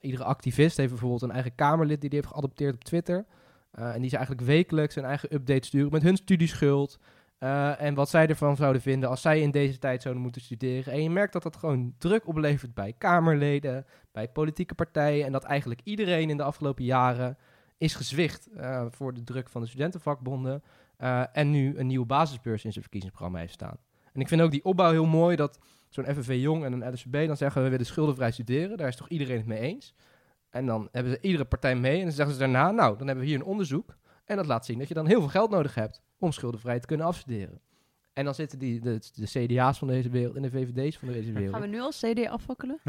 [0.00, 3.26] iedere activist heeft bijvoorbeeld een eigen Kamerlid die die heeft geadopteerd op Twitter.
[3.72, 6.98] En die ze eigenlijk wekelijks een eigen update sturen met hun studieschuld.
[7.38, 10.92] Eh, en wat zij ervan zouden vinden als zij in deze tijd zouden moeten studeren.
[10.92, 15.26] En je merkt dat dat gewoon druk oplevert bij Kamerleden, bij politieke partijen.
[15.26, 17.38] En dat eigenlijk iedereen in de afgelopen jaren
[17.76, 20.62] is gezwicht eh, voor de druk van de studentenvakbonden.
[20.96, 23.76] eh, en nu een nieuwe basisbeurs in zijn verkiezingsprogramma heeft staan.
[24.12, 27.26] En ik vind ook die opbouw heel mooi dat zo'n FNV Jong en een LSVB
[27.26, 28.76] dan zeggen we willen schuldenvrij studeren.
[28.76, 29.94] Daar is toch iedereen het mee eens.
[30.50, 33.24] En dan hebben ze iedere partij mee en dan zeggen ze daarna, nou, dan hebben
[33.24, 33.96] we hier een onderzoek.
[34.28, 36.86] En dat laat zien dat je dan heel veel geld nodig hebt om schuldenvrij te
[36.86, 37.60] kunnen afstuderen.
[38.12, 41.32] En dan zitten die, de, de CDA's van deze wereld en de VVD's van deze
[41.32, 41.52] wereld.
[41.52, 42.78] Gaan we nu al CD afvakkelen?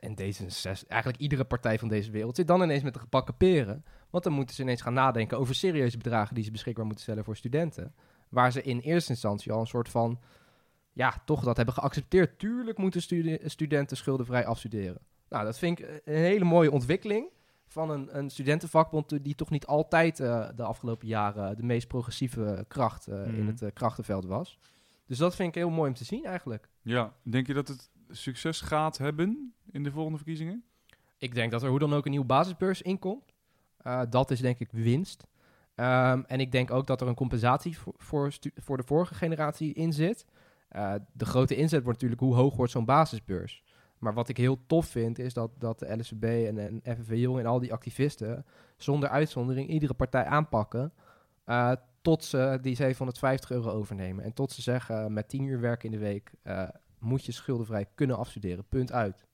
[0.00, 3.84] En D66, eigenlijk iedere partij van deze wereld zit dan ineens met de gebakken peren.
[4.10, 7.24] Want dan moeten ze ineens gaan nadenken over serieuze bedragen die ze beschikbaar moeten stellen
[7.24, 7.94] voor studenten.
[8.28, 10.20] Waar ze in eerste instantie al een soort van,
[10.92, 12.38] ja, toch dat hebben geaccepteerd.
[12.38, 13.02] Tuurlijk moeten
[13.50, 15.00] studenten schuldenvrij afstuderen.
[15.28, 17.28] Nou, dat vind ik een hele mooie ontwikkeling
[17.72, 22.64] van een, een studentenvakbond die toch niet altijd eh, de afgelopen jaren de meest progressieve
[22.68, 23.46] kracht eh, in Mhm.
[23.46, 24.58] het eh, krachtenveld was.
[25.06, 26.68] Dus dat vind ik heel mooi om te zien eigenlijk.
[26.82, 30.64] Ja, denk je dat het succes gaat hebben in de volgende verkiezingen?
[31.18, 33.34] Ik denk dat er hoe dan ook een nieuwe basisbeurs inkomt.
[33.76, 35.26] Eh, dat is denk ik winst.
[35.74, 39.72] Ehm, en ik denk ook dat er een compensatie voor, voor, voor de vorige generatie
[39.74, 40.24] in zit.
[40.68, 43.62] Eh, de grote inzet wordt natuurlijk hoe hoog wordt zo'n basisbeurs.
[44.00, 47.38] Maar wat ik heel tof vind is dat, dat de LSVB en, en FNV Jong
[47.38, 48.44] en al die activisten
[48.76, 50.92] zonder uitzondering iedere partij aanpakken.
[51.44, 54.24] eh, tot ze die 750 euro overnemen.
[54.24, 57.86] En tot ze zeggen met 10 uur werk in de week eh, moet je schuldenvrij
[57.94, 58.64] kunnen afstuderen.
[58.68, 59.26] Punt uit.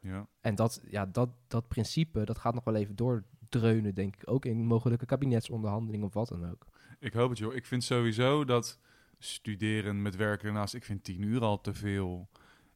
[0.00, 0.26] Ja.
[0.40, 4.30] En dat, ja, dat, dat principe, dat gaat nog wel even doordreunen, denk ik.
[4.30, 6.66] Ook in mogelijke kabinetsonderhandelingen of wat dan ook.
[6.98, 7.54] Ik hoop het, joh.
[7.54, 8.78] Ik vind sowieso dat
[9.18, 10.74] studeren met werken ernaast...
[10.74, 12.28] Ik vind tien uur al te veel.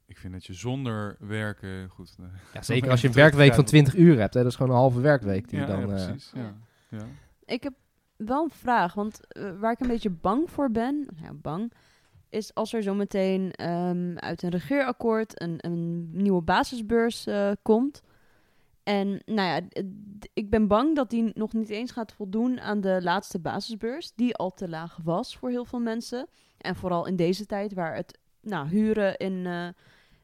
[0.07, 1.89] Ik vind dat je zonder werken...
[1.89, 3.93] Goed, eh, Ja, zeker als je een werkweek van terugkijken.
[3.93, 4.35] 20 uur hebt.
[4.35, 5.81] Hè, dat is gewoon een halve werkweek die ja, je dan...
[5.81, 6.33] ja, eh, precies.
[6.35, 6.55] Ja.
[6.89, 7.07] Ja.
[7.45, 7.73] Ik heb
[8.17, 11.73] wel een vraag, want eh, waar ik een beetje bang voor ben, ja, bang,
[12.29, 18.03] is als er zometeen ehm uit een regeerakkoord een, een nieuwe basisbeurs eh, komt.
[18.83, 19.83] En nou ja,
[20.33, 24.37] ik ben bang dat die nog niet eens gaat voldoen aan de laatste basisbeurs, die
[24.37, 26.29] al te laag was voor heel veel mensen.
[26.59, 29.47] En vooral in deze tijd waar het nou, huren in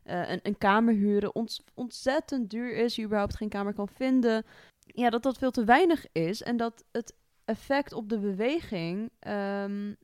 [0.09, 4.45] eh, een, een kamer huren ont- ontzettend duur is, je überhaupt geen kamer kan vinden.
[4.81, 9.95] Ja, dat dat veel te weinig is en dat het effect op de beweging ehm,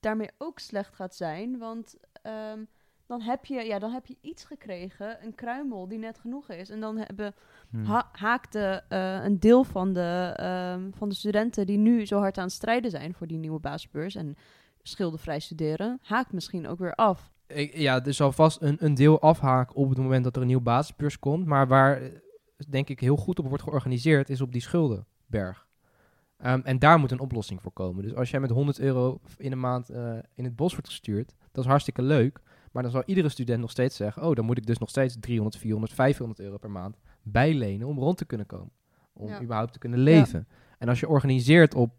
[0.00, 1.58] daarmee ook slecht gaat zijn.
[1.58, 2.64] Want ehm,
[3.06, 6.70] dan, heb je, ja, dan heb je iets gekregen, een kruimel die net genoeg is.
[6.70, 7.34] En dan hebben
[7.70, 7.84] Hmm.
[7.84, 12.38] ha haakte eh, een deel van de, ehm, van de studenten die nu zo hard
[12.38, 14.36] aan het strijden zijn voor die nieuwe basisbeurs en
[14.82, 17.32] schildervrij studeren, haakt misschien ook weer af.
[17.46, 20.48] Ik- ja, er zal vast een, een deel afhaken op het moment dat er een
[20.48, 21.46] nieuw basisbeurs komt.
[21.46, 22.10] Maar waar, eh,
[22.68, 25.66] denk ik, heel goed op wordt georganiseerd, is op die schuldenberg.
[26.38, 28.02] Ehm, en daar moet een oplossing voor komen.
[28.02, 31.34] Dus als jij met 100 euro in een maand eh, in het bos wordt gestuurd,
[31.52, 32.40] dat is hartstikke leuk.
[32.72, 35.16] Maar dan zal iedere student nog steeds zeggen, oh, dan moet ik dus nog steeds
[35.20, 38.70] 300, 400, 500 euro per maand bijlenen om rond te kunnen komen.
[39.12, 39.42] Om Ja.
[39.42, 40.48] überhaupt te kunnen leven.
[40.78, 41.92] En als je organiseert op,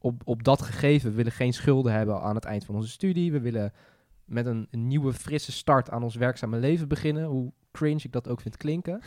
[0.00, 3.32] op, op dat gegeven, we willen geen schulden hebben aan het eind van onze studie.
[3.32, 3.72] We willen
[4.32, 7.24] met een, een nieuwe, frisse start aan ons werkzame leven beginnen.
[7.24, 9.00] Hoe cringe ik dat ook vind klinken.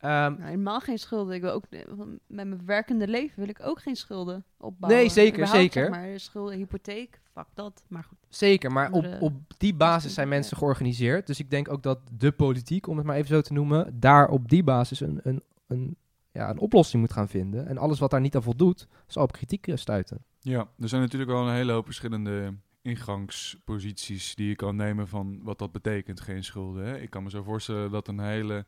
[0.00, 1.34] Ehm, Nou, helemaal geen schulden.
[1.34, 5.00] Ik wil ook met mijn werkende leven wil ik ook geen schulden opbouwen.
[5.00, 5.84] Nee, zeker, zeker.
[5.84, 7.84] Zeg maar schulden, hypotheek, fuck dat.
[7.88, 8.18] Maar goed.
[8.28, 11.26] zeker, maar op, op die basis zijn mensen georganiseerd.
[11.26, 14.28] Dus ik denk ook dat de politiek, om het maar even zo te noemen, daar
[14.28, 15.96] op die basis een, een, een,
[16.32, 17.66] ja, een oplossing moet gaan vinden.
[17.66, 20.24] En alles wat daar niet aan voldoet, zal op kritiek eh, stuiten.
[20.38, 25.42] Ja, er zijn natuurlijk wel een hele hoop verschillende ingangsposities die je kan nemen van
[25.42, 26.84] wat dat betekent, geen schulden.
[26.84, 26.98] Hè?
[26.98, 28.66] Ik kan me zo voorstellen dat een hele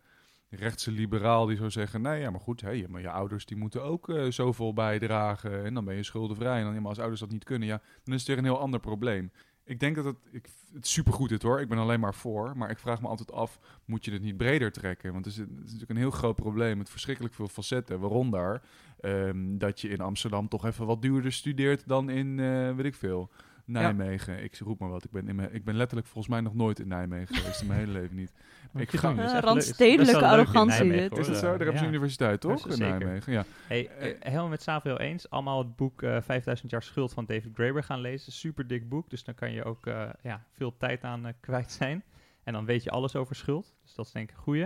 [0.57, 3.83] rechtse liberaal die zou zeggen, nee, ja, maar goed, hè, maar je ouders die moeten
[3.83, 6.59] ook eh, zoveel bijdragen en dan ben je schuldenvrij.
[6.59, 8.45] En dan, ja, maar als ouders dat niet kunnen, ja, dan is het weer een
[8.45, 9.31] heel ander probleem.
[9.65, 12.57] Ik denk dat het, ik, het is supergoed dit hoor, ik ben alleen maar voor,
[12.57, 15.13] maar ik vraag me altijd af, moet je het niet breder trekken?
[15.13, 18.63] Want het is, het is natuurlijk een heel groot probleem met verschrikkelijk veel facetten, waaronder
[19.01, 22.95] ehm, dat je in Amsterdam toch even wat duurder studeert dan in, eh, weet ik
[22.95, 23.31] veel,
[23.65, 24.43] Nijmegen.
[24.43, 26.79] Ik roep maar wat, ik ben, in mijn, ik ben letterlijk volgens mij nog nooit
[26.81, 28.33] in Nijmegen geweest, in mijn hele leven niet.
[28.75, 29.41] Ik ga- leuk.
[29.45, 31.19] randstedelijke arrogantie, Nijmegen, dit.
[31.19, 31.43] Is dat zo?
[31.43, 31.87] Daar hebben ze Ja.
[31.87, 32.69] een universiteit, toch?
[32.69, 32.79] In.
[32.79, 33.45] Nijmegen, ja.
[33.67, 35.31] Hey, Eh, eh, helemaal met Savio eens.
[35.31, 38.33] Allemaal het boek eh 5000 jaar schuld van David Graeber gaan lezen.
[38.33, 42.05] Super dik boek, dus dan kan je ook eh, ja, veel tijd aan kwijt zijn.
[42.45, 43.75] En dan weet je alles over schuld.
[43.83, 44.63] Dus dat is denk ik een goeie.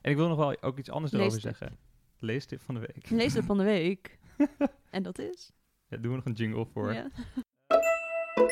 [0.00, 1.56] En ik wil nog wel ook iets anders erover Leestip.
[1.56, 1.78] zeggen.
[2.18, 3.10] Leestip van de week.
[3.10, 4.18] Lees het van de week.
[4.90, 5.52] en dat is?
[5.86, 6.92] Ja, doen we nog een jingle voor.
[6.92, 7.06] Ja.
[8.34, 8.44] Het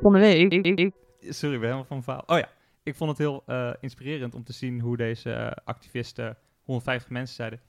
[0.00, 0.92] van de week.
[1.20, 2.22] Sorry, ben helemaal van verhaal.
[2.26, 2.48] Oh ja,
[2.82, 7.34] ik vond het heel eh, inspirerend om te zien hoe deze eh, activisten, 150 mensen
[7.34, 7.60] zeiden,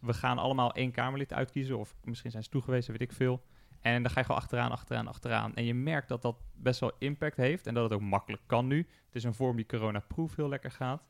[0.00, 3.42] we gaan allemaal één Kamerlid uitkiezen, of misschien zijn ze toegewezen, weet ik veel.
[3.80, 5.54] En dan ga je gewoon achteraan, achteraan, achteraan.
[5.54, 8.66] En je merkt dat dat best wel impact heeft en dat het ook makkelijk kan
[8.66, 8.78] nu.
[8.78, 11.02] Het is een vorm die corona-proof heel lekker gaat.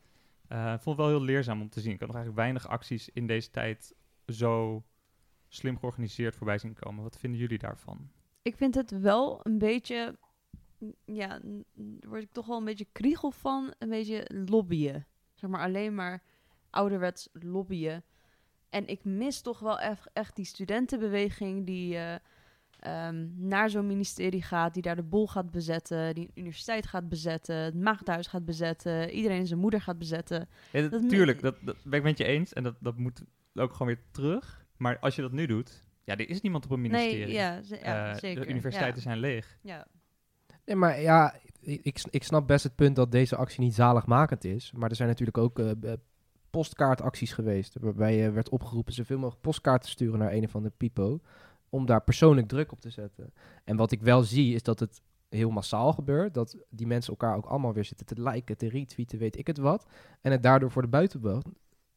[0.50, 1.92] Ik vond het wel heel leerzaam om te zien.
[1.92, 3.94] Ik had nog eigenlijk weinig acties in deze tijd
[4.26, 4.84] zo
[5.48, 7.02] slim georganiseerd voorbij zien komen.
[7.02, 8.10] Wat vinden jullie daarvan?
[8.42, 10.18] Ik vind het wel een beetje...
[11.04, 13.74] Ja, n- daar word ik toch wel een beetje kriegel van.
[13.78, 15.06] Een beetje lobbyen.
[15.34, 16.22] Zeg maar alleen maar
[16.70, 18.04] ouderwets lobbyen.
[18.70, 22.14] En ik mis toch wel echt, echt die studentenbeweging die eh,
[22.80, 27.08] ehm, naar zo'n ministerie gaat, die daar de bol gaat bezetten, die een universiteit gaat
[27.08, 30.48] bezetten, het maagdhuis gaat bezetten, iedereen zijn moeder gaat bezetten.
[30.72, 32.52] Ja, dat, tuurlijk, dat, dat ben ik met je eens.
[32.52, 33.22] En dat, dat moet
[33.54, 34.64] ook gewoon weer terug.
[34.76, 37.24] Maar als je dat nu doet, ja, er is niemand op een ministerie.
[37.24, 38.42] Nee, ja, ze- ja Eh, zeker.
[38.42, 39.58] De universiteiten zijn leeg.
[39.62, 39.86] Ja.
[40.64, 44.72] Nee, maar ja, ik, ik, snap best het punt dat deze actie niet zaligmakend is.
[44.72, 45.98] Maar er zijn natuurlijk ook eh, eh,
[46.50, 47.76] postkaartacties geweest.
[47.80, 51.20] Waarbij je werd opgeroepen zoveel mogelijk postkaarten te sturen naar een of andere pipo.
[51.70, 53.32] Om daar persoonlijk druk op te zetten.
[53.64, 56.34] En wat ik wel zie is dat het heel massaal gebeurt.
[56.34, 59.58] Dat die mensen elkaar ook allemaal weer zitten te liken, te retweeten, weet ik het
[59.58, 59.86] wat.
[60.20, 61.46] En het daardoor voor de buitenwereld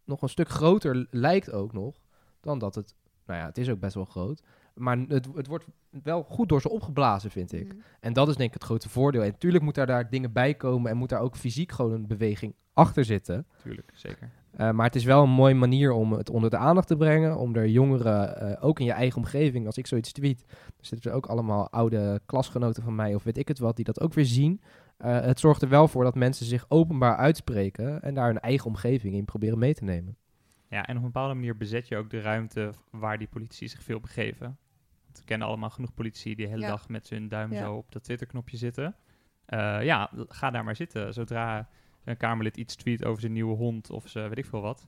[0.06, 2.02] nog een stuk groter lijkt ook nog.
[2.40, 4.44] Dan dat het, nou ja, het is ook best wel groot.
[4.74, 7.68] Maar het, het wordt wel goed door ze opgeblazen, vind ik.
[7.68, 7.78] Mhm.
[8.00, 9.22] En dat is denk ik het grote voordeel.
[9.22, 12.08] En natuurlijk moet daar, daar dingen bij komen en moet daar ook fysiek gewoon een
[12.08, 13.48] beweging achter zitten.
[13.62, 14.32] Tuurlijk, zeker.
[14.54, 17.38] Eh, maar het is wel een mooie manier om het onder de aandacht te brengen.
[17.38, 20.46] Om er jongeren, eh, ook in je eigen omgeving, als ik zoiets tweet,
[20.80, 24.02] zitten er ook allemaal oude klasgenoten van mij of weet ik het wat, die dat
[24.02, 24.62] ook weer zien.
[24.98, 28.68] Eh, het zorgt er wel voor dat mensen zich openbaar uitspreken en daar hun eigen
[28.68, 30.18] omgeving in proberen mee te nemen.
[30.70, 33.84] Ja, en op een bepaalde manier bezet je ook de ruimte waar die politici zich
[33.84, 34.58] veel begeven.
[35.06, 36.68] Want we kennen allemaal genoeg politici die de hele Ja.
[36.70, 37.60] dag met hun duim Ja.
[37.64, 38.96] zo op dat Twitter-knopje zitten.
[39.46, 41.14] Eh, ja, ga daar maar zitten.
[41.14, 41.70] Zodra
[42.04, 44.88] een Kamerlid iets tweet over zijn nieuwe hond of ze weet ik veel wat,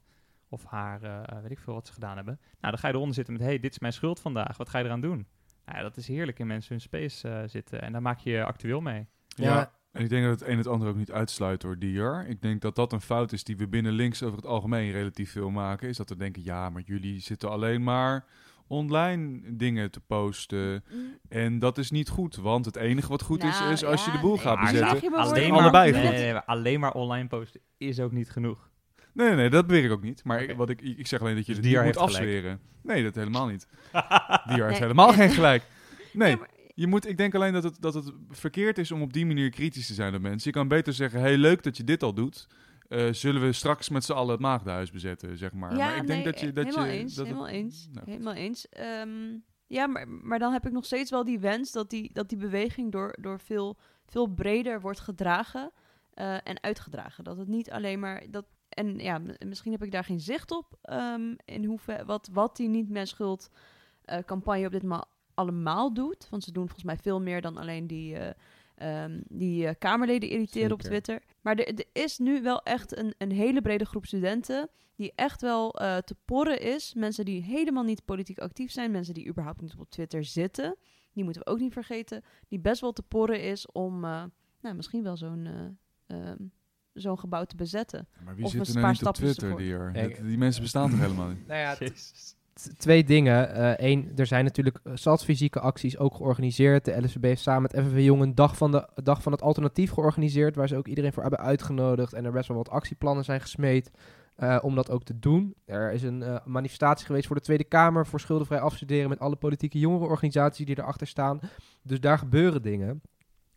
[0.49, 2.39] of haar eh, weet ik veel wat ze gedaan hebben.
[2.41, 4.77] Nou, dan ga je eronder zitten met, hey, dit is mijn schuld vandaag, wat ga
[4.79, 5.27] je eraan doen?
[5.65, 8.29] Nou, ja, dat is heerlijk in mensen hun space eh, zitten en daar maak je
[8.29, 9.07] je actueel mee.
[9.27, 9.55] Ja.
[9.55, 9.71] Ja.
[9.91, 12.25] En ik denk dat het een het ander ook niet uitsluit door Dier.
[12.27, 15.31] Ik denk dat dat een fout is die we binnen links over het algemeen relatief
[15.31, 15.89] veel maken.
[15.89, 18.25] Is dat we denken, ja, maar jullie zitten alleen maar
[18.67, 20.83] online dingen te posten.
[21.29, 24.11] En dat is niet goed, want het enige wat goed is, Nou, is als je
[24.11, 25.11] ja, de boel nee, gaat bezetten.
[25.11, 25.61] maar Alleen woorden.
[25.61, 26.11] allebei nee, goed.
[26.11, 28.69] nee, nee, maar alleen maar online posten is ook niet genoeg.
[29.13, 30.23] Nee, nee, dat beweer ik ook niet.
[30.23, 32.09] Maar ik, wat ik, ik zeg alleen dat je Dus het niet moet gelijk.
[32.11, 32.59] afzweren.
[32.83, 33.67] Nee, dat helemaal niet.
[34.49, 35.63] Dier heeft helemaal geen gelijk.
[36.13, 39.01] Nee, Ja, maar- je moet, ik denk alleen dat het, dat het verkeerd is om
[39.01, 40.49] op die manier kritisch te zijn op mensen.
[40.51, 42.47] Je kan beter zeggen, hey, leuk dat je dit al doet.
[42.87, 45.71] Eh, zullen we straks met z'n allen het maagdenhuis bezetten, zeg maar.
[45.71, 46.53] Ja, maar ik denk nee, dat je...
[46.53, 48.09] Dat helemaal je, eens, dat het- helemaal eens, Nou.
[48.11, 48.69] helemaal eens.
[48.69, 49.35] Ehm,
[49.67, 52.37] ja, maar, maar dan heb ik nog steeds wel die wens dat die, dat die
[52.37, 55.71] beweging door, door veel, veel breder wordt gedragen
[56.13, 57.23] eh, en uitgedragen.
[57.23, 58.23] Dat het niet alleen maar...
[58.29, 60.77] Dat, en ja, misschien heb ik daar geen zicht op
[61.15, 63.49] in in hoever, wat, wat die niet mijn schuld
[64.05, 66.27] eh, campagne op dit moment allemaal doet.
[66.29, 68.17] Want ze doen volgens mij veel meer dan alleen die...
[68.75, 70.81] eh, ehm, die eh, Kamerleden irriteren op.
[70.81, 71.21] Twitter.
[71.41, 75.41] Maar er, er is nu wel echt een, een hele brede groep studenten die echt
[75.41, 76.93] wel eh, te porren is.
[76.93, 80.75] Mensen die helemaal niet politiek actief zijn, mensen die überhaupt niet op Twitter zitten.
[81.13, 82.23] Die moeten we ook niet vergeten.
[82.47, 84.23] Die best wel te porren is om eh,
[84.61, 85.45] nou, misschien wel zo'n
[86.07, 86.37] eh, ehm,
[86.93, 88.07] zo'n gebouw te bezetten.
[88.23, 89.49] Maar wie Of zit een er nou niet op Twitter,
[89.93, 91.47] Dat- die mensen bestaan toch helemaal niet?
[91.47, 91.75] Nou ja,
[92.77, 93.75] twee dingen.
[93.85, 96.85] Eén, er zijn natuurlijk eh, zat fysieke acties ook georganiseerd.
[96.85, 99.91] De LSVB heeft samen met FNV Jong een dag van, de, dag van het alternatief
[99.91, 100.55] georganiseerd.
[100.55, 102.13] Waar ze ook iedereen voor hebben uitgenodigd.
[102.13, 103.91] En er best wel wat actieplannen zijn gesmeed.
[104.35, 105.55] eh, om dat ook te doen.
[105.65, 108.07] Er is een eh, manifestatie geweest voor de Tweede Kamer.
[108.07, 109.09] Voor schuldenvrij afstuderen.
[109.09, 111.39] Met alle politieke jongerenorganisaties die erachter staan.
[111.81, 113.01] Dus daar gebeuren dingen.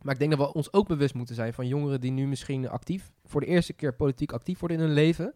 [0.02, 2.68] Maar ik denk dat we ons ook bewust moeten zijn van jongeren die nu misschien
[2.68, 5.34] actief, voor de eerste keer politiek actief worden in hun leven.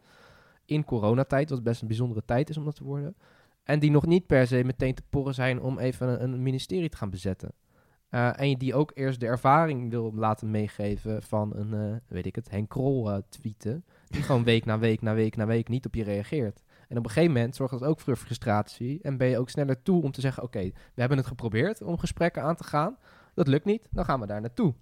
[0.64, 3.16] In coronatijd, wat best een bijzondere tijd is om dat te worden.
[3.62, 6.88] En die nog niet per se meteen te porren zijn om even een, een ministerie
[6.88, 7.52] te gaan bezetten.
[8.12, 12.34] Eh, en die ook eerst de ervaring wil laten meegeven van een, eh, weet ik
[12.34, 13.84] het, Henk Krol eh, tweeten.
[14.08, 16.62] Die gewoon week na week na week na week niet op je reageert.
[16.88, 18.98] En op een gegeven moment zorgt dat ook voor frustratie.
[19.02, 20.62] En ben je ook sneller toe om te zeggen, oké,
[20.94, 22.96] we hebben het geprobeerd om gesprekken aan te gaan.
[23.34, 24.74] Dat lukt niet, dan gaan we daar naartoe.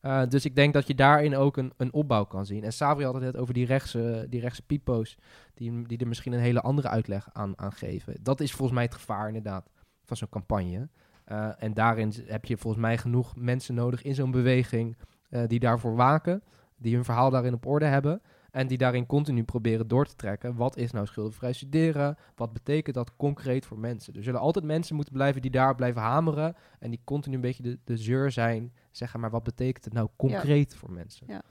[0.00, 2.64] Eh, dus ik denk dat je daarin ook een, een opbouw kan zien.
[2.64, 5.18] En Sabri had het net over die rechtse, die rechtse pipo's,
[5.54, 8.16] die, die er misschien een hele andere uitleg aan, aan geven.
[8.20, 9.70] Dat is volgens mij het gevaar inderdaad
[10.04, 10.88] van zo'n campagne.
[11.24, 14.96] Eh, en daarin heb je volgens mij genoeg mensen nodig in zo'n beweging
[15.28, 16.42] eh, die daarvoor waken,
[16.76, 18.20] die hun verhaal daarin op orde hebben.
[18.56, 20.54] En die daarin continu proberen door te trekken.
[20.54, 22.16] Wat is nou schuldenvrij studeren?
[22.34, 24.14] Wat betekent dat concreet voor mensen?
[24.14, 26.54] Er zullen altijd mensen moeten blijven die daar blijven hameren.
[26.78, 28.72] En die continu een beetje de, de zeur zijn.
[28.90, 31.26] Zeggen maar, wat betekent het nou concreet voor mensen?
[31.28, 31.42] Ja.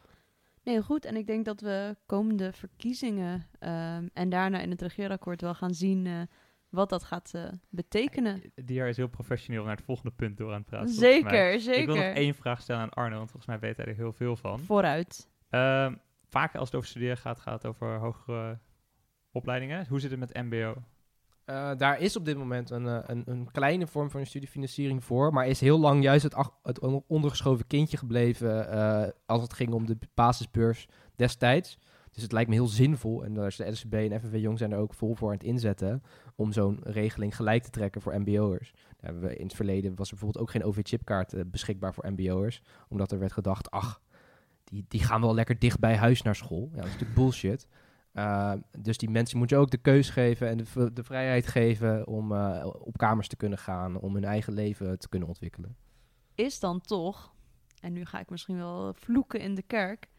[0.63, 1.05] Nee, goed.
[1.05, 5.73] En ik denk dat we komende verkiezingen ehm, en daarna in het regeerakkoord wel gaan
[5.73, 6.21] zien eh,
[6.69, 8.41] wat dat gaat eh, betekenen.
[8.55, 10.93] Die jaar is heel professioneel naar het volgende punt door aan het praten.
[10.93, 11.59] volgens mij.
[11.59, 12.21] Zeker, Ik wil nog zeker.
[12.21, 14.59] één vraag stellen aan Arno, want volgens mij weet hij er heel veel van.
[14.59, 15.27] Vooruit.
[15.49, 15.93] Ehm,
[16.35, 18.59] vaak als het over studeren gaat, gaat over hogere
[19.31, 19.87] opleidingen.
[19.87, 20.75] Hoe zit het met MBO?
[21.45, 25.33] Eh, daar is op dit moment een, eh, een, een kleine vorm van studiefinanciering voor,
[25.33, 29.73] maar is heel lang juist het, het on- ondergeschoven kindje gebleven eh, als het ging
[29.73, 31.77] om de basisbeurs destijds.
[32.11, 34.71] Dus het lijkt me heel zinvol, en daar is de SCB en FNV Jong zijn
[34.71, 36.03] er ook vol voor aan het inzetten,
[36.35, 38.73] om zo'n regeling gelijk te trekken voor mbo'ers.
[38.99, 43.19] We in het verleden was er bijvoorbeeld ook geen OV-chipkaart beschikbaar voor mbo'ers, omdat er
[43.19, 44.01] werd gedacht, ach,
[44.65, 46.69] die, die gaan wel lekker dicht bij huis naar school.
[46.71, 47.67] Ja, dat is natuurlijk bullshit.
[48.13, 52.07] Uh, dus die mensen moet je ook de keus geven en de, de vrijheid geven
[52.07, 55.75] om uh, op kamers te kunnen gaan, om hun eigen leven te kunnen ontwikkelen.
[56.35, 57.33] Is dan toch,
[57.79, 60.09] en nu ga ik misschien wel vloeken in de kerk,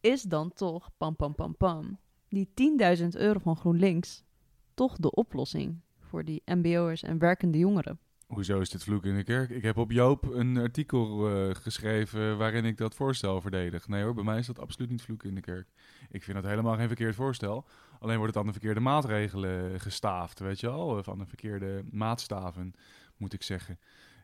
[0.00, 2.48] is dan toch, pam pam pam pam, die
[2.98, 4.24] 10.000 euro van GroenLinks
[4.74, 7.98] toch de oplossing voor die mbo'ers en werkende jongeren?
[8.28, 9.50] Hoezo is dit vloek in de kerk?
[9.50, 13.88] Ik heb op Joop een artikel uh, geschreven waarin ik dat voorstel verdedig.
[13.88, 15.68] Nee hoor, bij mij is dat absoluut niet vloek in de kerk.
[16.10, 17.66] Ik vind dat helemaal geen verkeerd voorstel.
[18.00, 21.02] Alleen wordt het aan de verkeerde maatregelen gestaafd, weet je wel?
[21.02, 22.74] Van de verkeerde maatstaven,
[23.16, 23.78] moet ik zeggen.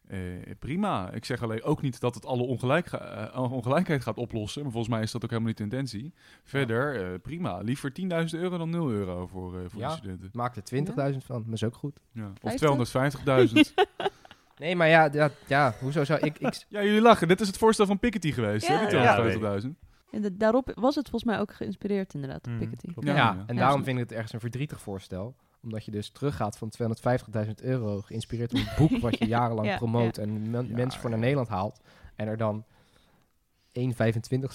[0.07, 0.19] Eh,
[0.59, 1.11] prima.
[1.13, 4.63] Ik zeg alleen ook niet dat het alle ongelijk ga- eh, ongelijkheid gaat oplossen.
[4.63, 6.13] Maar volgens mij is dat ook helemaal niet de intentie.
[6.45, 7.59] Verder, eh, prima.
[7.59, 9.89] Liever 10.000 euro dan 0 euro voor, eh, voor Ja.
[9.89, 10.31] de studenten.
[10.33, 12.01] Maak er 20.000 van, dat is ook goed.
[12.13, 12.33] Ja.
[12.41, 12.61] Of 50?
[12.61, 13.75] 250.000.
[14.59, 16.39] Nee, maar ja, ja, ja hoezo zou ik...
[16.39, 17.29] ik ja, jullie lachen.
[17.29, 18.87] Dit is het voorstel van Piketty geweest, Ja, hè?
[18.89, 19.15] Die ja.
[19.63, 19.69] 250.000.
[20.11, 22.87] En de- daarop was het volgens mij ook geïnspireerd inderdaad, Mm, Piketty.
[23.01, 23.61] Ja, en Ja.
[23.61, 25.35] daarom vind ik het ergens een verdrietig voorstel.
[25.65, 26.73] Omdat je dus teruggaat van
[27.47, 31.01] 250.000 euro, geïnspireerd op een boek wat je jarenlang Ja, promoot en men- Ja, mensen
[31.01, 31.19] voor naar.
[31.19, 31.81] Nederland haalt.
[32.15, 32.65] En er dan
[33.73, 33.97] 1 25ste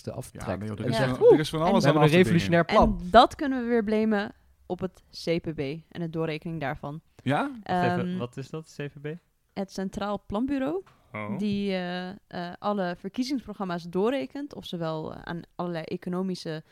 [0.04, 0.60] Ja, aftrekt.
[0.60, 2.12] nee, joh, er, en is zegt, van, er is van En- alles we aan hebben
[2.18, 2.98] een revolutionair plan.
[3.02, 4.32] En dat kunnen we weer blamen
[4.66, 7.02] op het CPB en het doorrekening daarvan.
[7.24, 7.52] Ja?
[7.64, 9.16] Even, Ehm, wat is dat, CVB?
[9.54, 11.38] het Centraal Planbureau, Oh.
[11.38, 12.16] die eh, eh,
[12.60, 16.64] alle verkiezingsprogramma's doorrekent, of zowel eh, aan allerlei economische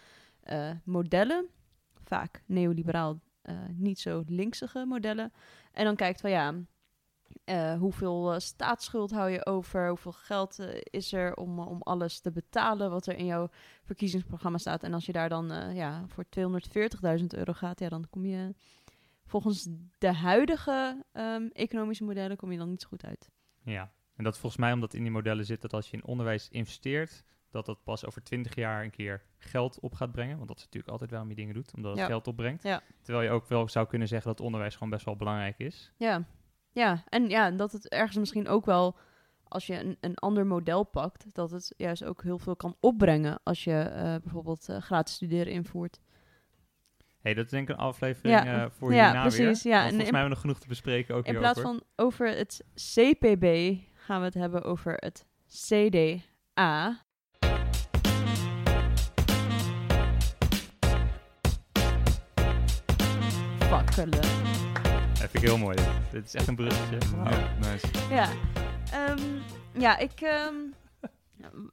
[0.44, 1.46] eh, modellen,
[2.04, 3.20] vaak neoliberaal,
[3.74, 5.32] niet zo linksige modellen.
[5.72, 6.54] En dan kijkt van ja,
[7.44, 12.20] eh, hoeveel eh, staatsschuld hou je over, hoeveel geld eh, is er om, om alles
[12.20, 13.50] te betalen wat er in jouw
[13.84, 14.84] verkiezingsprogramma staat.
[14.84, 16.26] En als je daar dan eh, ja, voor
[17.20, 18.56] 240.000 euro gaat, ja, dan kom je
[19.26, 23.30] volgens de huidige ehm, economische modellen kom je dan niet zo goed uit.
[23.64, 26.50] Ja, en dat volgens mij omdat in die modellen zit dat als je in onderwijs
[26.50, 30.36] investeert, dat dat pas over 20 jaar een keer geld op gaat brengen.
[30.36, 32.06] Want dat is natuurlijk altijd waarom je dingen doet, omdat het Ja.
[32.06, 32.64] geld opbrengt.
[32.64, 32.82] Ja.
[33.02, 35.94] Terwijl je ook wel zou kunnen zeggen dat onderwijs gewoon best wel belangrijk is.
[35.98, 36.24] Ja,
[36.72, 37.04] ja.
[37.10, 38.98] en ja, dat het ergens misschien ook wel,
[39.44, 43.40] als je een, een ander model pakt, dat het juist ook heel veel kan opbrengen
[43.44, 46.00] als je eh, bijvoorbeeld eh, gratis studeren invoert.
[47.22, 48.64] hey, dat is denk ik een aflevering Ja.
[48.66, 49.74] eh, voor Ja, hierna precies, weer.
[49.74, 49.78] ja.
[49.84, 51.62] En volgens in- mij hebben we nog genoeg te bespreken ook In hierover.
[51.62, 57.06] plaats van over het CPB gaan we het hebben over het CDA.
[63.68, 64.10] Fakkelen.
[64.12, 65.76] Dat vind ik heel mooi.
[65.76, 66.98] Dit, dit is echt een bruggetje.
[67.24, 67.88] Ja, nice.
[68.10, 68.30] Ja,
[68.92, 69.20] Ehm,
[69.74, 70.56] ja, ik, ehm,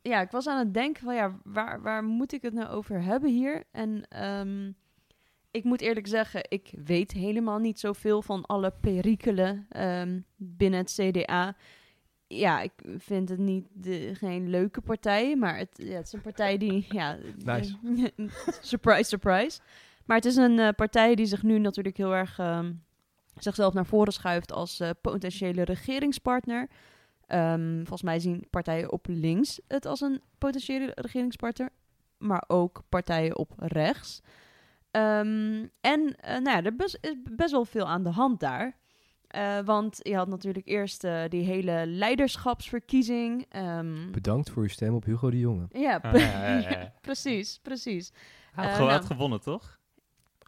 [0.03, 3.03] ja, ik was aan het denken van ja, waar, waar moet ik het nou over
[3.03, 3.65] hebben hier?
[3.71, 4.71] En ehm,
[5.51, 10.99] ik moet eerlijk zeggen, ik weet helemaal niet zoveel van alle perikelen ehm, binnen het
[11.01, 11.57] CDA.
[12.27, 16.21] Ja, ik vind het niet de, geen leuke partij, maar het, ja, het is een
[16.21, 17.77] partij die, ja, Nice.
[18.61, 19.61] surprise, surprise.
[20.05, 22.73] Maar het is een eh, partij die zich nu natuurlijk heel erg ehm,
[23.37, 26.69] zichzelf naar voren schuift als eh, potentiële regeringspartner.
[27.27, 31.69] Ehm, volgens mij zien partijen op links het als een potentiële regeringspartner,
[32.19, 34.21] maar ook partijen op rechts.
[34.91, 36.99] Ehm, en eh, nou ja, er is
[37.37, 38.77] best wel veel aan de hand daar.
[39.27, 43.47] Eh, want je had natuurlijk eerst eh, die hele leiderschapsverkiezing.
[43.49, 45.67] ehm, Bedankt voor uw stem op Hugo de Jonge.
[45.71, 46.93] ja, Ah, ja, ja, ja.
[47.01, 48.13] precies, precies.
[48.53, 49.01] Hij had, gewoon- nou.
[49.01, 49.79] had gewonnen, toch?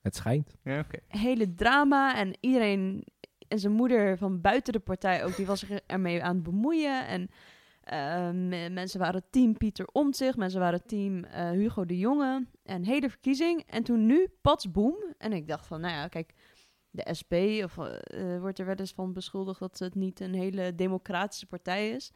[0.06, 0.56] Het schijnt.
[0.62, 0.98] Ja, oké.
[1.08, 3.04] hele drama en iedereen
[3.48, 7.06] en zijn moeder van buiten de partij ook, die was zich ermee aan het bemoeien.
[7.06, 7.28] En
[7.80, 12.46] eh, me- mensen waren team Pieter Omtzigt, mensen waren team eh, Hugo de Jonge.
[12.62, 13.62] En hele verkiezing.
[13.66, 14.96] En toen nu, pats boom.
[15.18, 16.32] En ik dacht van, nou ja, kijk,
[16.90, 17.32] de SP
[17.64, 21.90] of, eh, wordt er wel eens van beschuldigd dat het niet een hele democratische partij
[21.90, 22.12] is.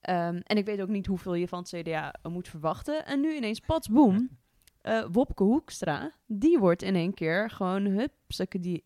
[0.00, 3.06] Ehm, en ik weet ook niet hoeveel je van het CDA moet verwachten.
[3.06, 4.28] En nu ineens, pats boom,
[4.80, 8.84] eh, Wopke Hoekstra, die wordt in één keer gewoon hupsake die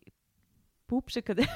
[0.85, 1.47] poepsake die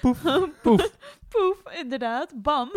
[0.00, 0.22] Poef.
[0.62, 0.96] poef
[1.28, 2.70] poef inderdaad bam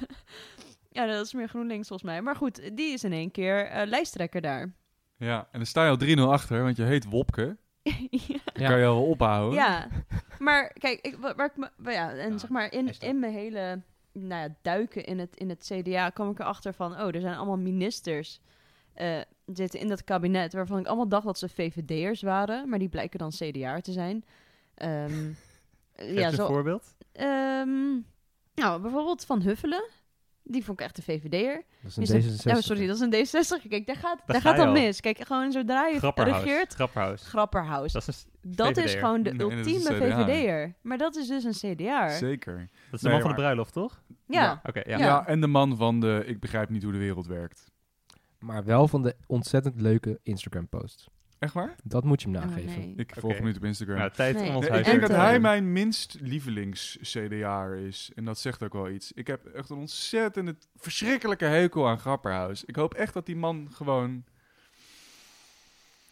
[0.96, 3.86] ja dat is meer GroenLinks volgens mij maar goed die is in één keer eh,
[3.86, 4.72] lijsttrekker daar
[5.16, 7.56] Ja, en dan sta je al 3-0 achter, want je heet Wopke.
[8.10, 8.38] ja.
[8.52, 9.58] Dan kan je al wel ophouden.
[9.58, 9.88] Ja,
[10.38, 13.32] maar kijk, ik, wa- waar ik me, ja, en Ja, zeg maar in, in mijn
[13.32, 17.20] hele nou ja, duiken in het, in het CDA kwam ik erachter van, oh, er
[17.20, 18.40] zijn allemaal ministers
[18.92, 22.88] eh, zitten in dat kabinet waarvan ik allemaal dacht dat ze VVD'ers waren, maar die
[22.88, 24.24] blijken dan CDA te zijn.
[25.94, 26.96] Geef ja, een zo, voorbeeld.
[27.12, 27.90] ehm,
[28.54, 29.88] nou, bijvoorbeeld Van Huffelen.
[30.52, 31.62] Die vond ik echt een VVD'er.
[31.82, 32.50] Dat is een is D66.
[32.50, 33.12] Oh, sorry, dat is een
[33.64, 33.68] D60.
[33.68, 34.72] Kijk, daar gaat, daar ga gaat al.
[34.72, 35.00] mis.
[35.00, 36.42] Kijk, gewoon zodra je Grapperhaus.
[36.42, 37.22] regeert, Grapperhaus.
[37.26, 37.92] grapperhaus.
[37.92, 39.80] Dat is, Dat gewoon de Nee, ultieme.
[39.80, 40.74] VVD'er.
[40.82, 42.08] Maar dat is dus een CDA.
[42.08, 42.56] Zeker.
[42.56, 44.02] dat is de Nee, man van de bruiloft, toch?
[44.26, 44.60] Ja.
[44.66, 44.98] Oké, Ja.
[44.98, 45.04] ja.
[45.04, 45.26] Ja.
[45.26, 47.70] en de man van de ik begrijp niet hoe de wereld werkt.
[48.38, 51.08] Maar wel van de ontzettend leuke Instagram posts.
[51.40, 51.74] Echt waar?
[51.84, 52.78] Dat moet je hem Oh, nageven.
[52.80, 52.92] nee.
[52.96, 53.96] Ik volg hem niet op Instagram.
[53.98, 54.48] Nou, tijd Nee.
[54.48, 58.10] om ons Nee, ik denk En dat hij mijn minst lievelings CDA is.
[58.14, 59.12] En dat zegt ook wel iets.
[59.12, 62.64] Ik heb echt een ontzettende, verschrikkelijke hekel aan Grapperhaus.
[62.64, 64.24] Ik hoop echt dat die man gewoon...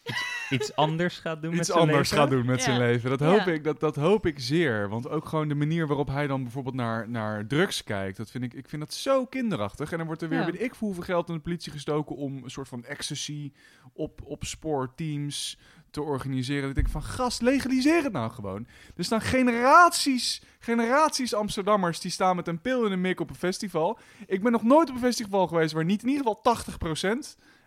[0.09, 2.19] iets, iets anders gaat doen met iets zijn anders leven.
[2.25, 2.65] gaat doen met Ja.
[2.65, 3.11] zijn leven.
[3.11, 3.27] Dat Ja.
[3.27, 4.89] hoop, ik, dat, dat hoop ik zeer.
[4.89, 8.17] Want ook gewoon de manier waarop hij dan bijvoorbeeld naar, naar drugs kijkt.
[8.17, 9.91] Dat vind ik, ik vind dat zo kinderachtig.
[9.93, 10.45] En dan wordt er weer, Ja.
[10.51, 13.53] weet ik hoeveel geld aan de politie gestoken om een soort van ecstasy
[13.93, 15.59] op, op spoorteams
[15.91, 16.61] te organiseren.
[16.61, 18.67] Dat ik denk van, gast, legaliseer het nou gewoon.
[18.97, 23.37] Er staan generaties, generaties Amsterdammers die staan met een pil in de mik op een
[23.37, 23.99] festival.
[24.27, 26.77] Ik ben nog nooit op een festival geweest waar niet in ieder geval 80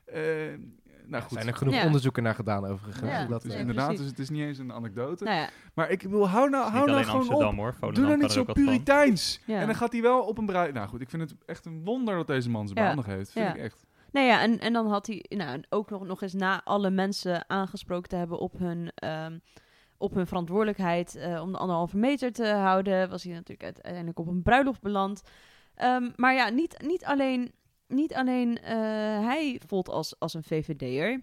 [0.05, 0.21] eh
[1.05, 1.85] nou Er goed, zijn er genoeg Ja.
[1.85, 3.09] onderzoeken naar gedaan overigens.
[3.11, 3.25] Ja.
[3.25, 5.23] Dat, dus Ja, inderdaad, dus het is niet eens een anekdote.
[5.23, 7.75] Nou ja, Maar ik wil, hou nou, Niet hou nou alleen gewoon Amsterdam op.
[7.79, 7.93] hoor.
[7.93, 9.41] Doe nou niet zo puriteins.
[9.45, 9.59] Ja.
[9.59, 10.73] En dan gaat hij wel op een bruid.
[10.73, 12.85] Nou goed, ik vind het echt een wonder dat deze man zijn Ja.
[12.85, 13.31] baan nog heeft.
[13.31, 13.53] Vind Ja.
[13.53, 13.85] ik echt.
[14.11, 17.49] Nou ja, en, en dan had hij nou, ook nog, nog eens na alle mensen
[17.49, 19.37] aangesproken te hebben op hun, ehm,
[19.97, 24.27] op hun verantwoordelijkheid eh, om de anderhalve meter te houden, was hij natuurlijk uiteindelijk op
[24.27, 25.21] een bruiloft beland.
[25.75, 27.51] Ehm, maar ja, niet, niet alleen,
[27.91, 28.75] niet alleen eh,
[29.25, 31.21] hij voelt als, als een VVD'er,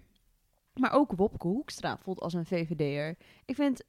[0.75, 3.17] maar ook Wopke Hoekstra voelt als een VVD'er.
[3.45, 3.83] Ik vind,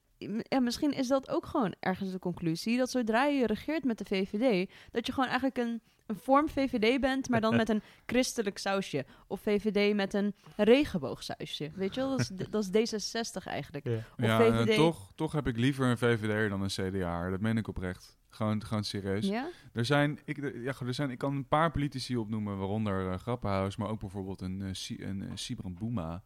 [0.50, 4.06] ja, misschien is dat ook gewoon ergens de conclusie, dat zodra je regeert met de
[4.06, 8.58] VVD, dat je gewoon eigenlijk een, een vorm VVD bent, maar dan met een christelijk
[8.58, 9.06] sausje.
[9.28, 11.72] Of VVD met een regenboogsausje.
[11.76, 13.86] Weet je wel, dat is, dat is D66 eigenlijk.
[13.88, 13.96] Ja.
[13.96, 14.76] Of ja, en VVD.
[14.76, 17.30] toch, toch heb ik liever een VVD'er dan een CDA.
[17.30, 18.19] Dat meen ik oprecht.
[18.30, 19.28] Gewoon, gewoon serieus.
[19.28, 19.48] Ja?
[19.74, 23.76] Er zijn, ik, ja, er zijn, ik kan een paar politici opnoemen, waaronder uh, Grappenhuis,
[23.76, 26.22] maar ook bijvoorbeeld een, uh, Si- een uh, Sibran Boema.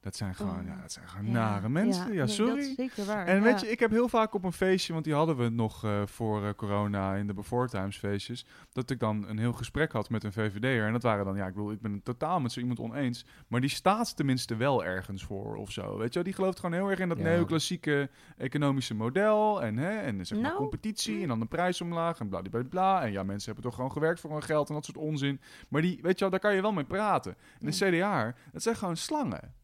[0.00, 0.66] Dat zijn gewoon, Oh.
[0.66, 2.12] ja, dat zijn gewoon Ja, nare mensen.
[2.12, 2.54] Ja, sorry.
[2.54, 3.26] dat is zeker waar.
[3.26, 3.42] En ja.
[3.42, 6.02] weet je, ik heb heel vaak op een feestje, want die hadden we nog eh,
[6.06, 10.10] voor eh, corona in de Before Times feestjes, dat ik dan een heel gesprek had
[10.10, 10.86] met een VVD'er.
[10.86, 13.24] En dat waren dan, ja, ik bedoel, ik ben het totaal met zo iemand oneens,
[13.48, 15.96] maar die staat tenminste wel ergens voor of zo.
[15.98, 17.24] Weet je wel, die gelooft gewoon heel erg in dat Ja.
[17.24, 22.18] neoclassieke economische model en, hè, en zeg maar Nou, competitie en dan de prijs omlaag
[22.20, 22.28] en
[22.68, 25.40] bla En ja, mensen hebben toch gewoon gewerkt voor hun geld en dat soort onzin.
[25.68, 27.36] Maar die, weet je wel, daar kan je wel mee praten.
[27.60, 29.54] En de CDA, dat zijn gewoon slangen.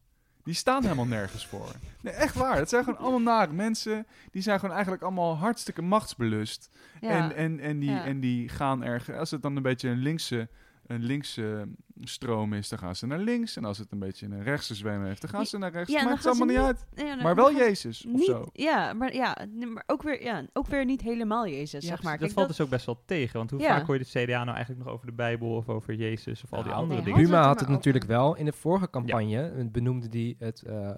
[0.45, 1.71] Die staan helemaal nergens voor.
[2.01, 2.57] Nee, echt waar.
[2.57, 4.05] Het zijn gewoon allemaal nare mensen.
[4.31, 6.69] Die zijn gewoon eigenlijk allemaal hartstikke machtsbelust.
[7.01, 7.09] ja.
[7.09, 8.05] En, en, en, die, Ja.
[8.05, 9.11] en die gaan erg...
[9.11, 10.47] Als het dan een beetje een linkse,
[10.87, 11.67] een linkse
[12.01, 13.55] stroom is, dan gaan ze naar links.
[13.57, 15.91] En als het een beetje een rechtse zwem heeft, dan gaan ze naar rechts.
[15.91, 16.85] ja, Maakt het allemaal niet uit.
[16.95, 18.45] Ja, dan- Maar dan wel Jezus, of niet, zo.
[18.53, 19.37] Ja, maar, ja,
[19.73, 22.11] maar ook, weer, ja, ook weer niet helemaal Jezus, Ja, zeg maar.
[22.11, 23.37] dat Kijk, valt dus ook best wel tegen.
[23.37, 23.67] Want hoe Ja.
[23.67, 26.53] vaak hoor je de CDA nou eigenlijk nog over de Bijbel of over Jezus of
[26.53, 27.29] al die andere nee, dingen?
[27.29, 28.35] Buma had het natuurlijk wel.
[28.35, 30.91] In de vorige campagne eh, benoemde hij het eh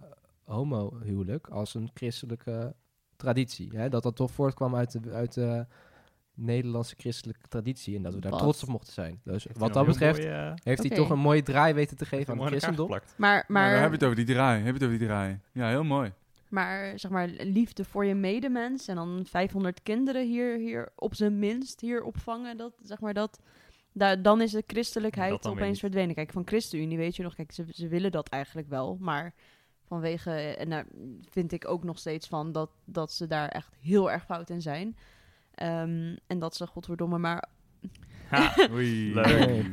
[0.44, 2.76] homohuwelijk als een christelijke
[3.16, 3.70] traditie.
[3.78, 3.90] Hè?
[3.90, 5.66] Dat dat toch voortkwam uit de, uit de
[6.38, 7.96] Nederlandse christelijke traditie.
[7.96, 8.40] En dat we daar Wat?
[8.40, 9.20] trots op mochten zijn.
[9.24, 10.96] Dus Heeft wat dat betreft eh, heeft hij Oké.
[10.96, 12.90] toch een mooie draai weten te geven aan het christendom.
[12.90, 14.58] Maar, Maar, maar, dan heb je het over die draai.
[14.58, 15.40] Heb je het over die draai.
[15.52, 16.14] Ja, heel mooi.
[16.50, 21.40] maar zeg maar, liefde voor je medemens en dan 500 kinderen hier, hier op zijn
[21.40, 23.40] minst hier opvangen, dat, zeg maar dat,
[23.92, 25.80] da, dan is de christelijkheid opeens niet.
[25.80, 26.16] verdwenen.
[26.16, 29.34] Kijk, van ChristenUnie weet je nog, kijk, ze, ze willen dat eigenlijk wel, maar
[29.88, 30.86] vanwege, en daar
[31.30, 34.62] vind ik ook nog steeds van dat, dat ze daar echt heel erg fout in
[34.62, 34.98] zijn.
[35.58, 37.44] Ehm, en dat ze, godverdomme, maar
[38.30, 39.14] Ha, Oei.
[39.14, 39.72] Leuk.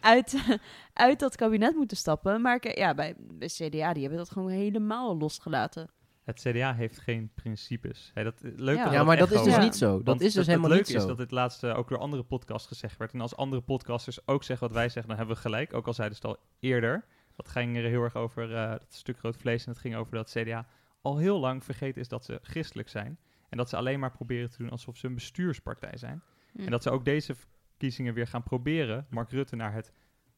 [0.00, 0.58] Uit,
[0.92, 2.40] uit dat kabinet moeten stappen.
[2.40, 5.88] Maar ja, bij, bij CDA, die hebben dat gewoon helemaal losgelaten.
[6.24, 8.10] Het CDA heeft geen principes.
[8.14, 8.84] Hey, dat, leuk Ja.
[8.84, 9.96] dat Ja, maar dat is dus niet zo.
[9.96, 11.10] Dat Want is dus het- helemaal het niet leuke zo.
[11.10, 13.12] is dat dit laatste ook door andere podcasts gezegd werd.
[13.12, 15.74] En als andere podcasters ook zeggen wat wij zeggen, dan hebben we gelijk.
[15.74, 17.04] Ook al zeiden ze het al eerder.
[17.36, 19.64] Dat ging er heel erg over eh, dat stuk rood vlees.
[19.64, 20.66] En het ging over dat CDA
[21.02, 23.18] al heel lang vergeten is dat ze christelijk zijn.
[23.52, 26.22] En dat ze alleen maar proberen te doen alsof ze een bestuurspartij zijn.
[26.52, 26.60] Hm.
[26.60, 29.92] En dat ze ook deze verkiezingen weer gaan proberen Mark Rutte naar het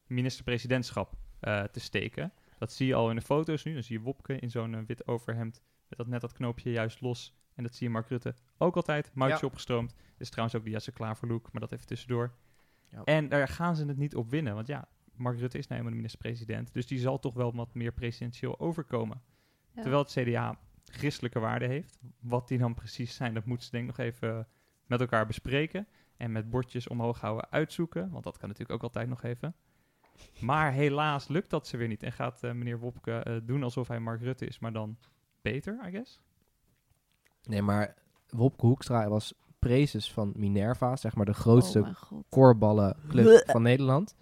[0.06, 2.32] minister-presidentschap eh, te steken.
[2.58, 3.72] Dat zie je al in de foto's nu.
[3.72, 7.00] Dan zie je Wopke in zo'n eh, wit overhemd met dat net dat knoopje juist
[7.00, 7.36] los.
[7.54, 9.38] En dat zie je Mark Rutte ook altijd, Ja.
[9.42, 9.94] opgestroomd.
[10.18, 12.34] Is trouwens ook de Jesse Klaver look, maar dat even tussendoor.
[12.88, 13.04] Ja.
[13.04, 15.90] En daar gaan ze het niet op winnen, want ja, Mark Rutte is nou eenmaal
[15.90, 16.72] de minister-president.
[16.72, 19.22] Dus die zal toch wel wat meer presidentieel overkomen.
[19.74, 19.82] Ja.
[19.82, 20.58] Terwijl het CDA
[20.94, 21.98] christelijke waarden heeft.
[22.20, 24.48] Wat die dan precies zijn, dat moeten ze denk ik nog even
[24.86, 25.86] met elkaar bespreken.
[26.16, 28.10] En met bordjes omhoog houden uitzoeken.
[28.10, 29.54] Want dat kan natuurlijk ook altijd nog even.
[30.40, 32.02] Maar helaas lukt dat ze weer niet.
[32.02, 34.98] En gaat eh, meneer Wopke eh, doen alsof hij Mark Rutte is, maar dan
[35.42, 36.20] beter, I guess.
[37.42, 37.94] Nee, maar
[38.28, 42.24] Wopke Hoekstra was prezes van Minerva, zeg maar de grootste Oh mijn god.
[42.28, 44.14] korballenclub van Nederland.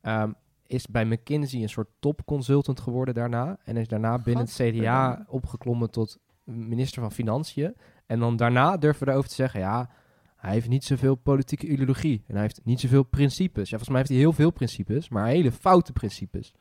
[0.00, 0.32] Ehm,
[0.70, 3.58] is bij McKinsey een soort topconsultant geworden daarna.
[3.64, 7.74] En is daarna binnen het CDA opgeklommen tot minister van Financiën.
[8.06, 9.90] En dan daarna durven we erover te zeggen, ja,
[10.36, 12.24] hij heeft niet zoveel politieke ideologie.
[12.26, 13.70] En hij heeft niet zoveel principes.
[13.70, 16.54] Ja, volgens mij heeft hij heel veel principes, maar hele foute principes.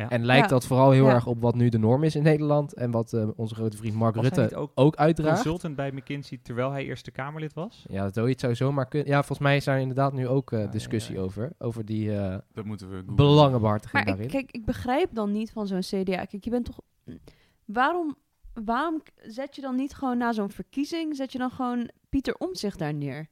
[0.00, 0.08] Ja.
[0.10, 0.48] En lijkt Ja.
[0.50, 1.14] dat vooral heel Ja.
[1.14, 2.74] erg op wat nu de norm is in Nederland.
[2.74, 5.34] En wat eh, onze grote vriend Mark Was Rutte ook ook uitdraagt.
[5.42, 7.84] consultant bij McKinsey terwijl hij Eerste Kamerlid was?
[7.88, 9.08] Ja, zoiets zou zomaar kunnen.
[9.08, 11.20] Ja, volgens mij is daar inderdaad nu ook eh, ja, discussie ja.
[11.20, 11.52] over.
[11.58, 15.66] Over die eh, Dat moeten we belangenbehartiging Maar ik, kijk, ik begrijp dan niet van
[15.66, 16.24] zo'n CDA.
[16.24, 16.80] Kijk, je bent toch...
[17.64, 18.16] waarom,
[18.64, 22.78] waarom zet je dan niet gewoon na zo'n verkiezing, zet je dan gewoon Pieter Omtzigt
[22.78, 23.28] daar neer?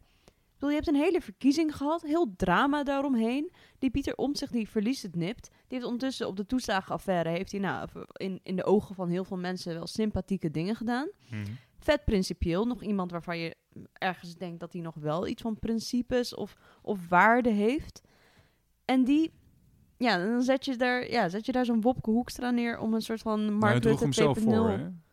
[0.58, 3.52] Bedoel, je hebt een hele verkiezing gehad, heel drama daaromheen.
[3.78, 5.48] Die Pieter Omtzigt, die verliest het nipt.
[5.50, 9.24] Die heeft ondertussen op de toeslagenaffaire, heeft hij nou, in, in de ogen van heel
[9.24, 11.10] veel mensen wel sympathieke dingen gedaan.
[11.30, 11.44] Mhm.
[11.78, 13.56] Vet principieel, nog iemand waarvan je
[13.92, 18.02] ergens denkt dat hij nog wel iets van principes of, of waarde heeft.
[18.84, 19.32] En die,
[19.96, 23.02] ja, dan zet je daar, ja, zet je daar zo'n Wopke Hoekstra neer om een
[23.02, 25.07] soort van hij Mark hem Rutte 2.0.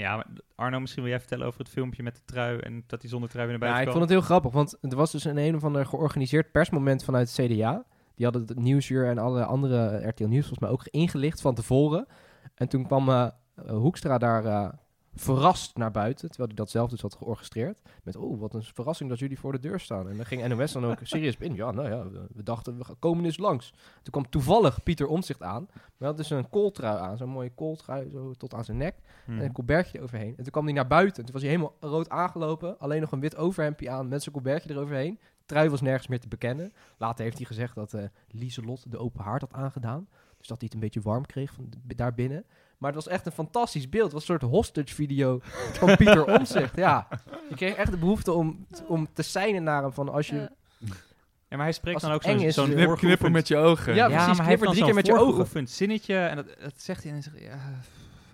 [0.00, 3.00] Ja, maar Arno, misschien wil jij vertellen over het filmpje met de trui en dat
[3.00, 5.12] hij zonder trui weer naar Ja, buiten ik vond het heel grappig, want er was
[5.12, 7.84] dus een een of ander georganiseerd persmoment vanuit het CDA.
[8.14, 12.06] Die hadden het Nieuwsuur en alle andere RTL Nieuws volgens mij ook ingelicht van tevoren.
[12.54, 13.28] En toen kwam eh,
[13.68, 14.68] Hoekstra daar eh,
[15.14, 17.78] verrast naar buiten, terwijl hij dat zelf dus had georchestreerd.
[18.02, 20.08] Met, oh, wat een verrassing dat jullie voor de deur staan.
[20.08, 21.54] En dan ging NOS dan ook serieus in.
[21.54, 23.70] Ja, nou ja, we, dachten, we komen eens langs.
[24.02, 25.68] Toen kwam toevallig Pieter Omtzigt aan.
[25.98, 28.94] Hij had dus een kooltrui aan, zo'n mooie kooltrui, zo tot aan zijn nek.
[29.26, 30.28] En een colbertje eroverheen.
[30.36, 31.24] En toen kwam hij naar buiten.
[31.24, 32.78] Toen was hij helemaal rood aangelopen.
[32.78, 35.18] Alleen nog een wit overhemdje aan met zijn colbertje eroverheen.
[35.46, 36.72] Trui was nergens meer te bekennen.
[36.98, 40.08] Later heeft hij gezegd dat eh Lieselot de open haard had aangedaan.
[40.38, 42.44] Dus dat hij het een beetje warm kreeg van d- daar binnen.
[42.80, 44.04] Maar het was echt een fantastisch beeld.
[44.04, 45.38] Het was een soort hostage video
[45.72, 46.76] van Pieter Omtzigt.
[46.76, 47.08] Ja,
[47.48, 50.50] je kreeg echt de behoefte om, om te seinen naar hem van als je...
[51.48, 51.56] Ja.
[51.56, 53.94] Maar hij spreekt dan ook zo'n is, zo'n knip- Knip, knippen voorgeoefend- met je ogen.
[53.94, 55.68] Ja, Ja, precies, maar hij knipper heeft drie dan keer zo'n met je ogen.
[55.68, 57.58] zinnetje en dat, dat zegt hij en dan zegt hij, ja,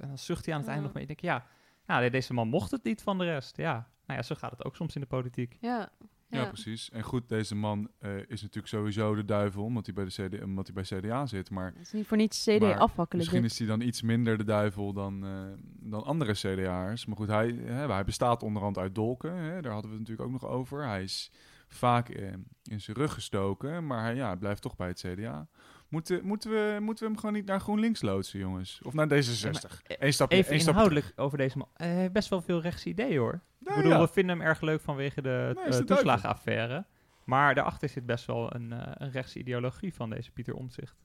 [0.01, 0.75] en dan zucht hij aan het Ja.
[0.75, 1.07] einde nog mee.
[1.07, 1.47] Ik denk, ja,
[1.87, 3.57] nou, deze man mocht het niet van de rest.
[3.57, 3.73] Ja,
[4.07, 5.57] nou ja, zo gaat het ook soms in de politiek.
[5.61, 5.89] Ja.
[6.29, 6.91] Ja, precies.
[6.91, 10.43] En goed, deze man eh, is natuurlijk sowieso de duivel, omdat hij bij, de CD,
[10.43, 11.51] omdat hij bij CDA zit.
[11.51, 13.09] Maar Het is niet voor niets CD afwakkelen.
[13.25, 13.51] misschien dit.
[13.51, 15.31] is hij dan iets minder de duivel dan, eh,
[15.91, 17.07] dan andere CDA'ers.
[17.07, 19.33] Maar goed, hij, hè, hij bestaat onderhand uit dolken.
[19.37, 20.85] Hè, daar hadden we het natuurlijk ook nog over.
[20.87, 21.31] Hij is
[21.69, 25.49] vaak eh, in zijn rug gestoken, maar hij ja, hij blijft toch bij het CDA.
[25.89, 28.81] Moeten, moeten, we, moeten we hem gewoon niet naar GroenLinks loodsen, jongens?
[28.83, 29.11] Of naar D66?
[29.13, 31.69] eh, Eén stapje, Even één stapje inhoudelijk over deze man.
[31.75, 33.41] Eh, Hij heeft best wel veel rechtse ideeën hoor.
[33.69, 34.01] Ik bedoel, ja.
[34.01, 36.85] we vinden hem erg leuk vanwege de Nee, eh, toeslagenaffaire.
[37.25, 40.97] Maar daarachter zit best wel een, eh, een rechtse ideologie van deze Pieter Omtzigt.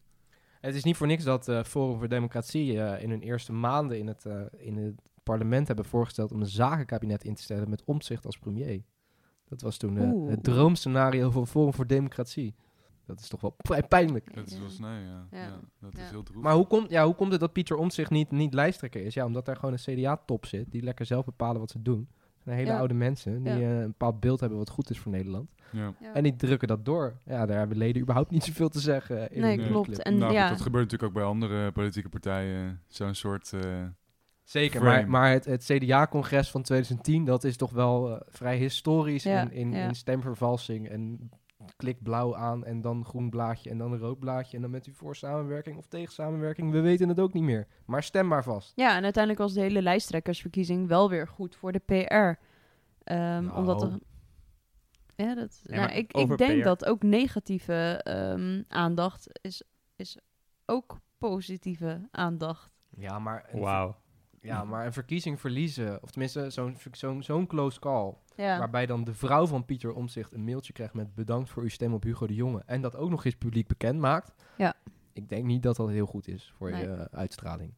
[0.62, 4.07] Het is niet voor niks dat eh, Forum voor Democratie in hun eerste maanden in
[4.07, 4.26] het,
[4.57, 8.84] in het parlement hebben voorgesteld om een zakenkabinet in te stellen met Omtzigt als premier.
[9.51, 12.55] Dat was toen eh, het droomscenario van Forum voor Democratie.
[13.05, 14.36] Dat is toch wel vrij pijnlijk.
[14.36, 15.28] Dat is wel snel, ja.
[15.32, 15.41] Ja.
[15.43, 15.59] ja.
[15.80, 16.03] dat Ja.
[16.03, 16.43] is heel droevig.
[16.43, 19.14] Maar hoe komt, ja, hoe komt het dat Pieter Omtzigt niet, niet lijsttrekker is?
[19.14, 22.09] Ja, omdat daar gewoon een CDA-top zit die lekker zelf bepalen wat ze doen.
[22.43, 22.77] Hele Ja.
[22.77, 23.59] oude mensen die Ja.
[23.59, 25.49] eh, een bepaald beeld hebben wat goed is voor Nederland.
[25.71, 25.93] ja.
[25.99, 26.13] Ja.
[26.13, 27.13] En die drukken dat door.
[27.25, 29.31] Ja, daar hebben leden überhaupt niet zoveel te zeggen.
[29.31, 30.01] In Nee, een klopt.
[30.03, 32.81] En nou, ja, goed, dat gebeurt natuurlijk ook bij andere politieke partijen.
[32.87, 33.53] Zo'n soort...
[33.53, 33.61] eh,
[34.43, 34.95] Zeker, frame.
[35.01, 39.41] maar, maar het, het CDA-congres van 2010, dat is toch wel eh, vrij historisch Ja,
[39.41, 39.87] in, in, ja.
[39.87, 40.89] in stemvervalsing.
[40.89, 41.29] En
[41.76, 44.55] klik blauw aan en dan groen blaadje en dan een rood blaadje.
[44.55, 46.72] En dan bent u voor samenwerking of tegen samenwerking.
[46.72, 47.67] We weten het ook niet meer.
[47.86, 48.72] Maar stem maar vast.
[48.76, 52.39] ja, en uiteindelijk was de hele lijsttrekkersverkiezing wel weer goed voor de PR.
[53.03, 53.57] Ehm, Nou.
[53.57, 53.99] Omdat er...
[55.15, 56.63] Ja, dat, Ja, nou, ik, ik denk PR.
[56.67, 59.63] dat ook negatieve ehm, aandacht is,
[59.95, 60.17] is
[60.65, 62.69] ook positieve aandacht.
[62.89, 63.95] Ja, maar Wauw.
[64.41, 68.13] Ja, maar een verkiezing verliezen, of tenminste zo'n zo'n zo'n close call.
[68.35, 71.69] Ja, Waarbij dan de vrouw van Pieter Omtzigt een mailtje krijgt met bedankt voor uw
[71.69, 72.63] stem op Hugo de Jonge.
[72.65, 74.33] En dat ook nog eens publiek bekend maakt.
[74.57, 74.73] Ja.
[75.13, 76.81] Ik denk niet dat dat heel goed is voor Nee.
[76.81, 77.73] je eh, uitstraling.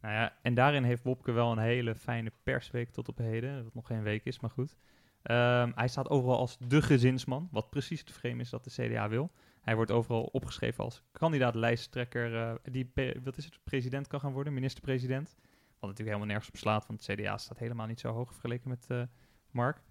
[0.00, 3.64] Nou ja, en daarin heeft Wopke wel een hele fijne persweek tot op heden.
[3.64, 4.76] Wat nog geen week is, maar goed.
[5.22, 9.08] Ehm, hij staat overal als de gezinsman, wat precies het frame is dat de CDA
[9.08, 9.30] wil.
[9.60, 12.92] Hij wordt overal opgeschreven als kandidaat lijsttrekker eh, die
[13.24, 15.36] wat is het, president kan gaan worden, minister-president.
[15.80, 18.68] Wat natuurlijk helemaal nergens op slaat, want het CDA staat helemaal niet zo hoog vergeleken
[18.68, 19.02] met eh,
[19.50, 19.82] Mark.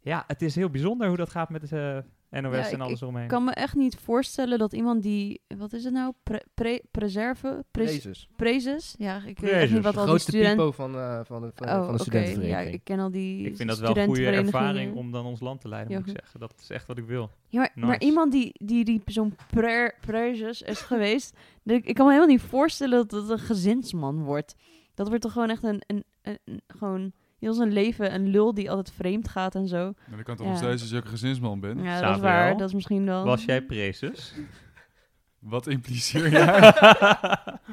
[0.00, 2.80] Ja, het is heel bijzonder hoe dat gaat met de eh, NOS Ja, en ik-
[2.80, 3.22] alles eromheen.
[3.22, 5.40] ik kan me echt niet voorstellen dat iemand die...
[5.56, 6.12] Wat is het nou?
[6.22, 7.64] Pre, pre- preserve?
[7.70, 8.28] Pres- Jezus.
[8.36, 8.94] prezes?
[8.98, 9.70] Ja, ik weet echt Prezes.
[9.70, 10.56] niet wat De al die grootste studenten...
[10.56, 11.92] pipo van, eh, van de, van, Oh, van de oké.
[11.92, 12.74] Ja, studentenvereniging.
[12.74, 15.60] ik ken al die Ik vind dat wel een goede ervaring om dan ons land
[15.60, 16.40] te leiden, Ja, moet ik zeggen.
[16.40, 17.30] Dat is echt wat ik wil.
[17.48, 21.36] Ja, maar, iemand die, die, die zo'n pre- prezes is geweest...
[21.64, 24.54] ik, ik kan me helemaal niet voorstellen dat het een gezinsman wordt.
[24.98, 25.82] Dat wordt toch gewoon echt een...
[25.86, 29.92] een, een, een- gewoon heel zijn leven een lul die altijd vreemd gaat en zo.
[30.08, 30.52] maar dat kan toch Ja.
[30.52, 31.80] nog steeds als je ook een gezinsman bent?
[31.82, 32.56] Ja, dat is waar.
[32.56, 33.24] Dat is misschien wel...
[33.24, 34.34] Was jij prezes?
[35.38, 36.60] Wat impliceer jij?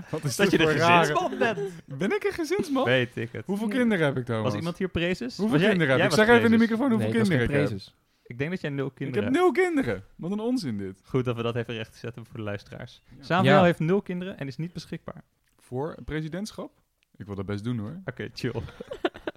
[0.10, 1.60] Wat is dat je rare- gezinsman bent?
[1.86, 2.84] Ben ik een gezinsman?
[2.84, 3.46] Weet ik het.
[3.46, 3.74] Hoeveel Ja.
[3.74, 4.44] kinderen heb ik, Thomas?
[4.44, 5.38] Was iemand hier prezes?
[5.38, 6.26] Hoeveel Was jij- kinderen heb jij ik?
[6.26, 7.80] Zeg even in de microfoon hoeveel nee, kinderen geen ik heb.
[8.24, 10.04] Ik denk dat jij nul Ik kinderen heb nul kinderen.
[10.16, 11.02] Wat een onzin dit.
[11.04, 13.02] Goed dat we dat even recht zetten voor de luisteraars.
[13.18, 13.24] Ja.
[13.24, 13.64] Samuel Ja.
[13.64, 15.24] heeft nul kinderen en is niet beschikbaar.
[15.60, 16.72] Voor een presidentschap?
[17.18, 18.02] Ik wil dat best doen hoor.
[18.06, 18.54] Oké, chill.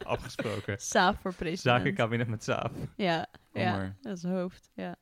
[0.03, 0.79] Afgesproken.
[0.79, 1.61] Saaf voor president.
[1.83, 2.72] Zakenkabinet met Saaf.
[2.97, 3.97] Ja, Kom ja maar.
[4.01, 4.70] dat is hoofd.
[4.74, 4.97] Ja.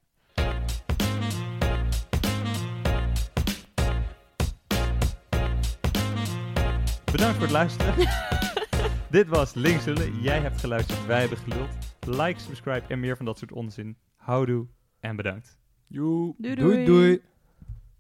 [7.12, 7.94] Bedankt voor het luisteren.
[9.10, 10.20] Dit was Links Lullen.
[10.20, 11.68] Jij hebt geluisterd, wij hebben geluld.
[12.06, 13.96] Like, subscribe en meer van dat soort onzin.
[14.16, 14.66] Houdoe
[15.00, 15.58] en bedankt.
[15.86, 16.34] Joe.
[16.38, 17.22] Doei Doei doei.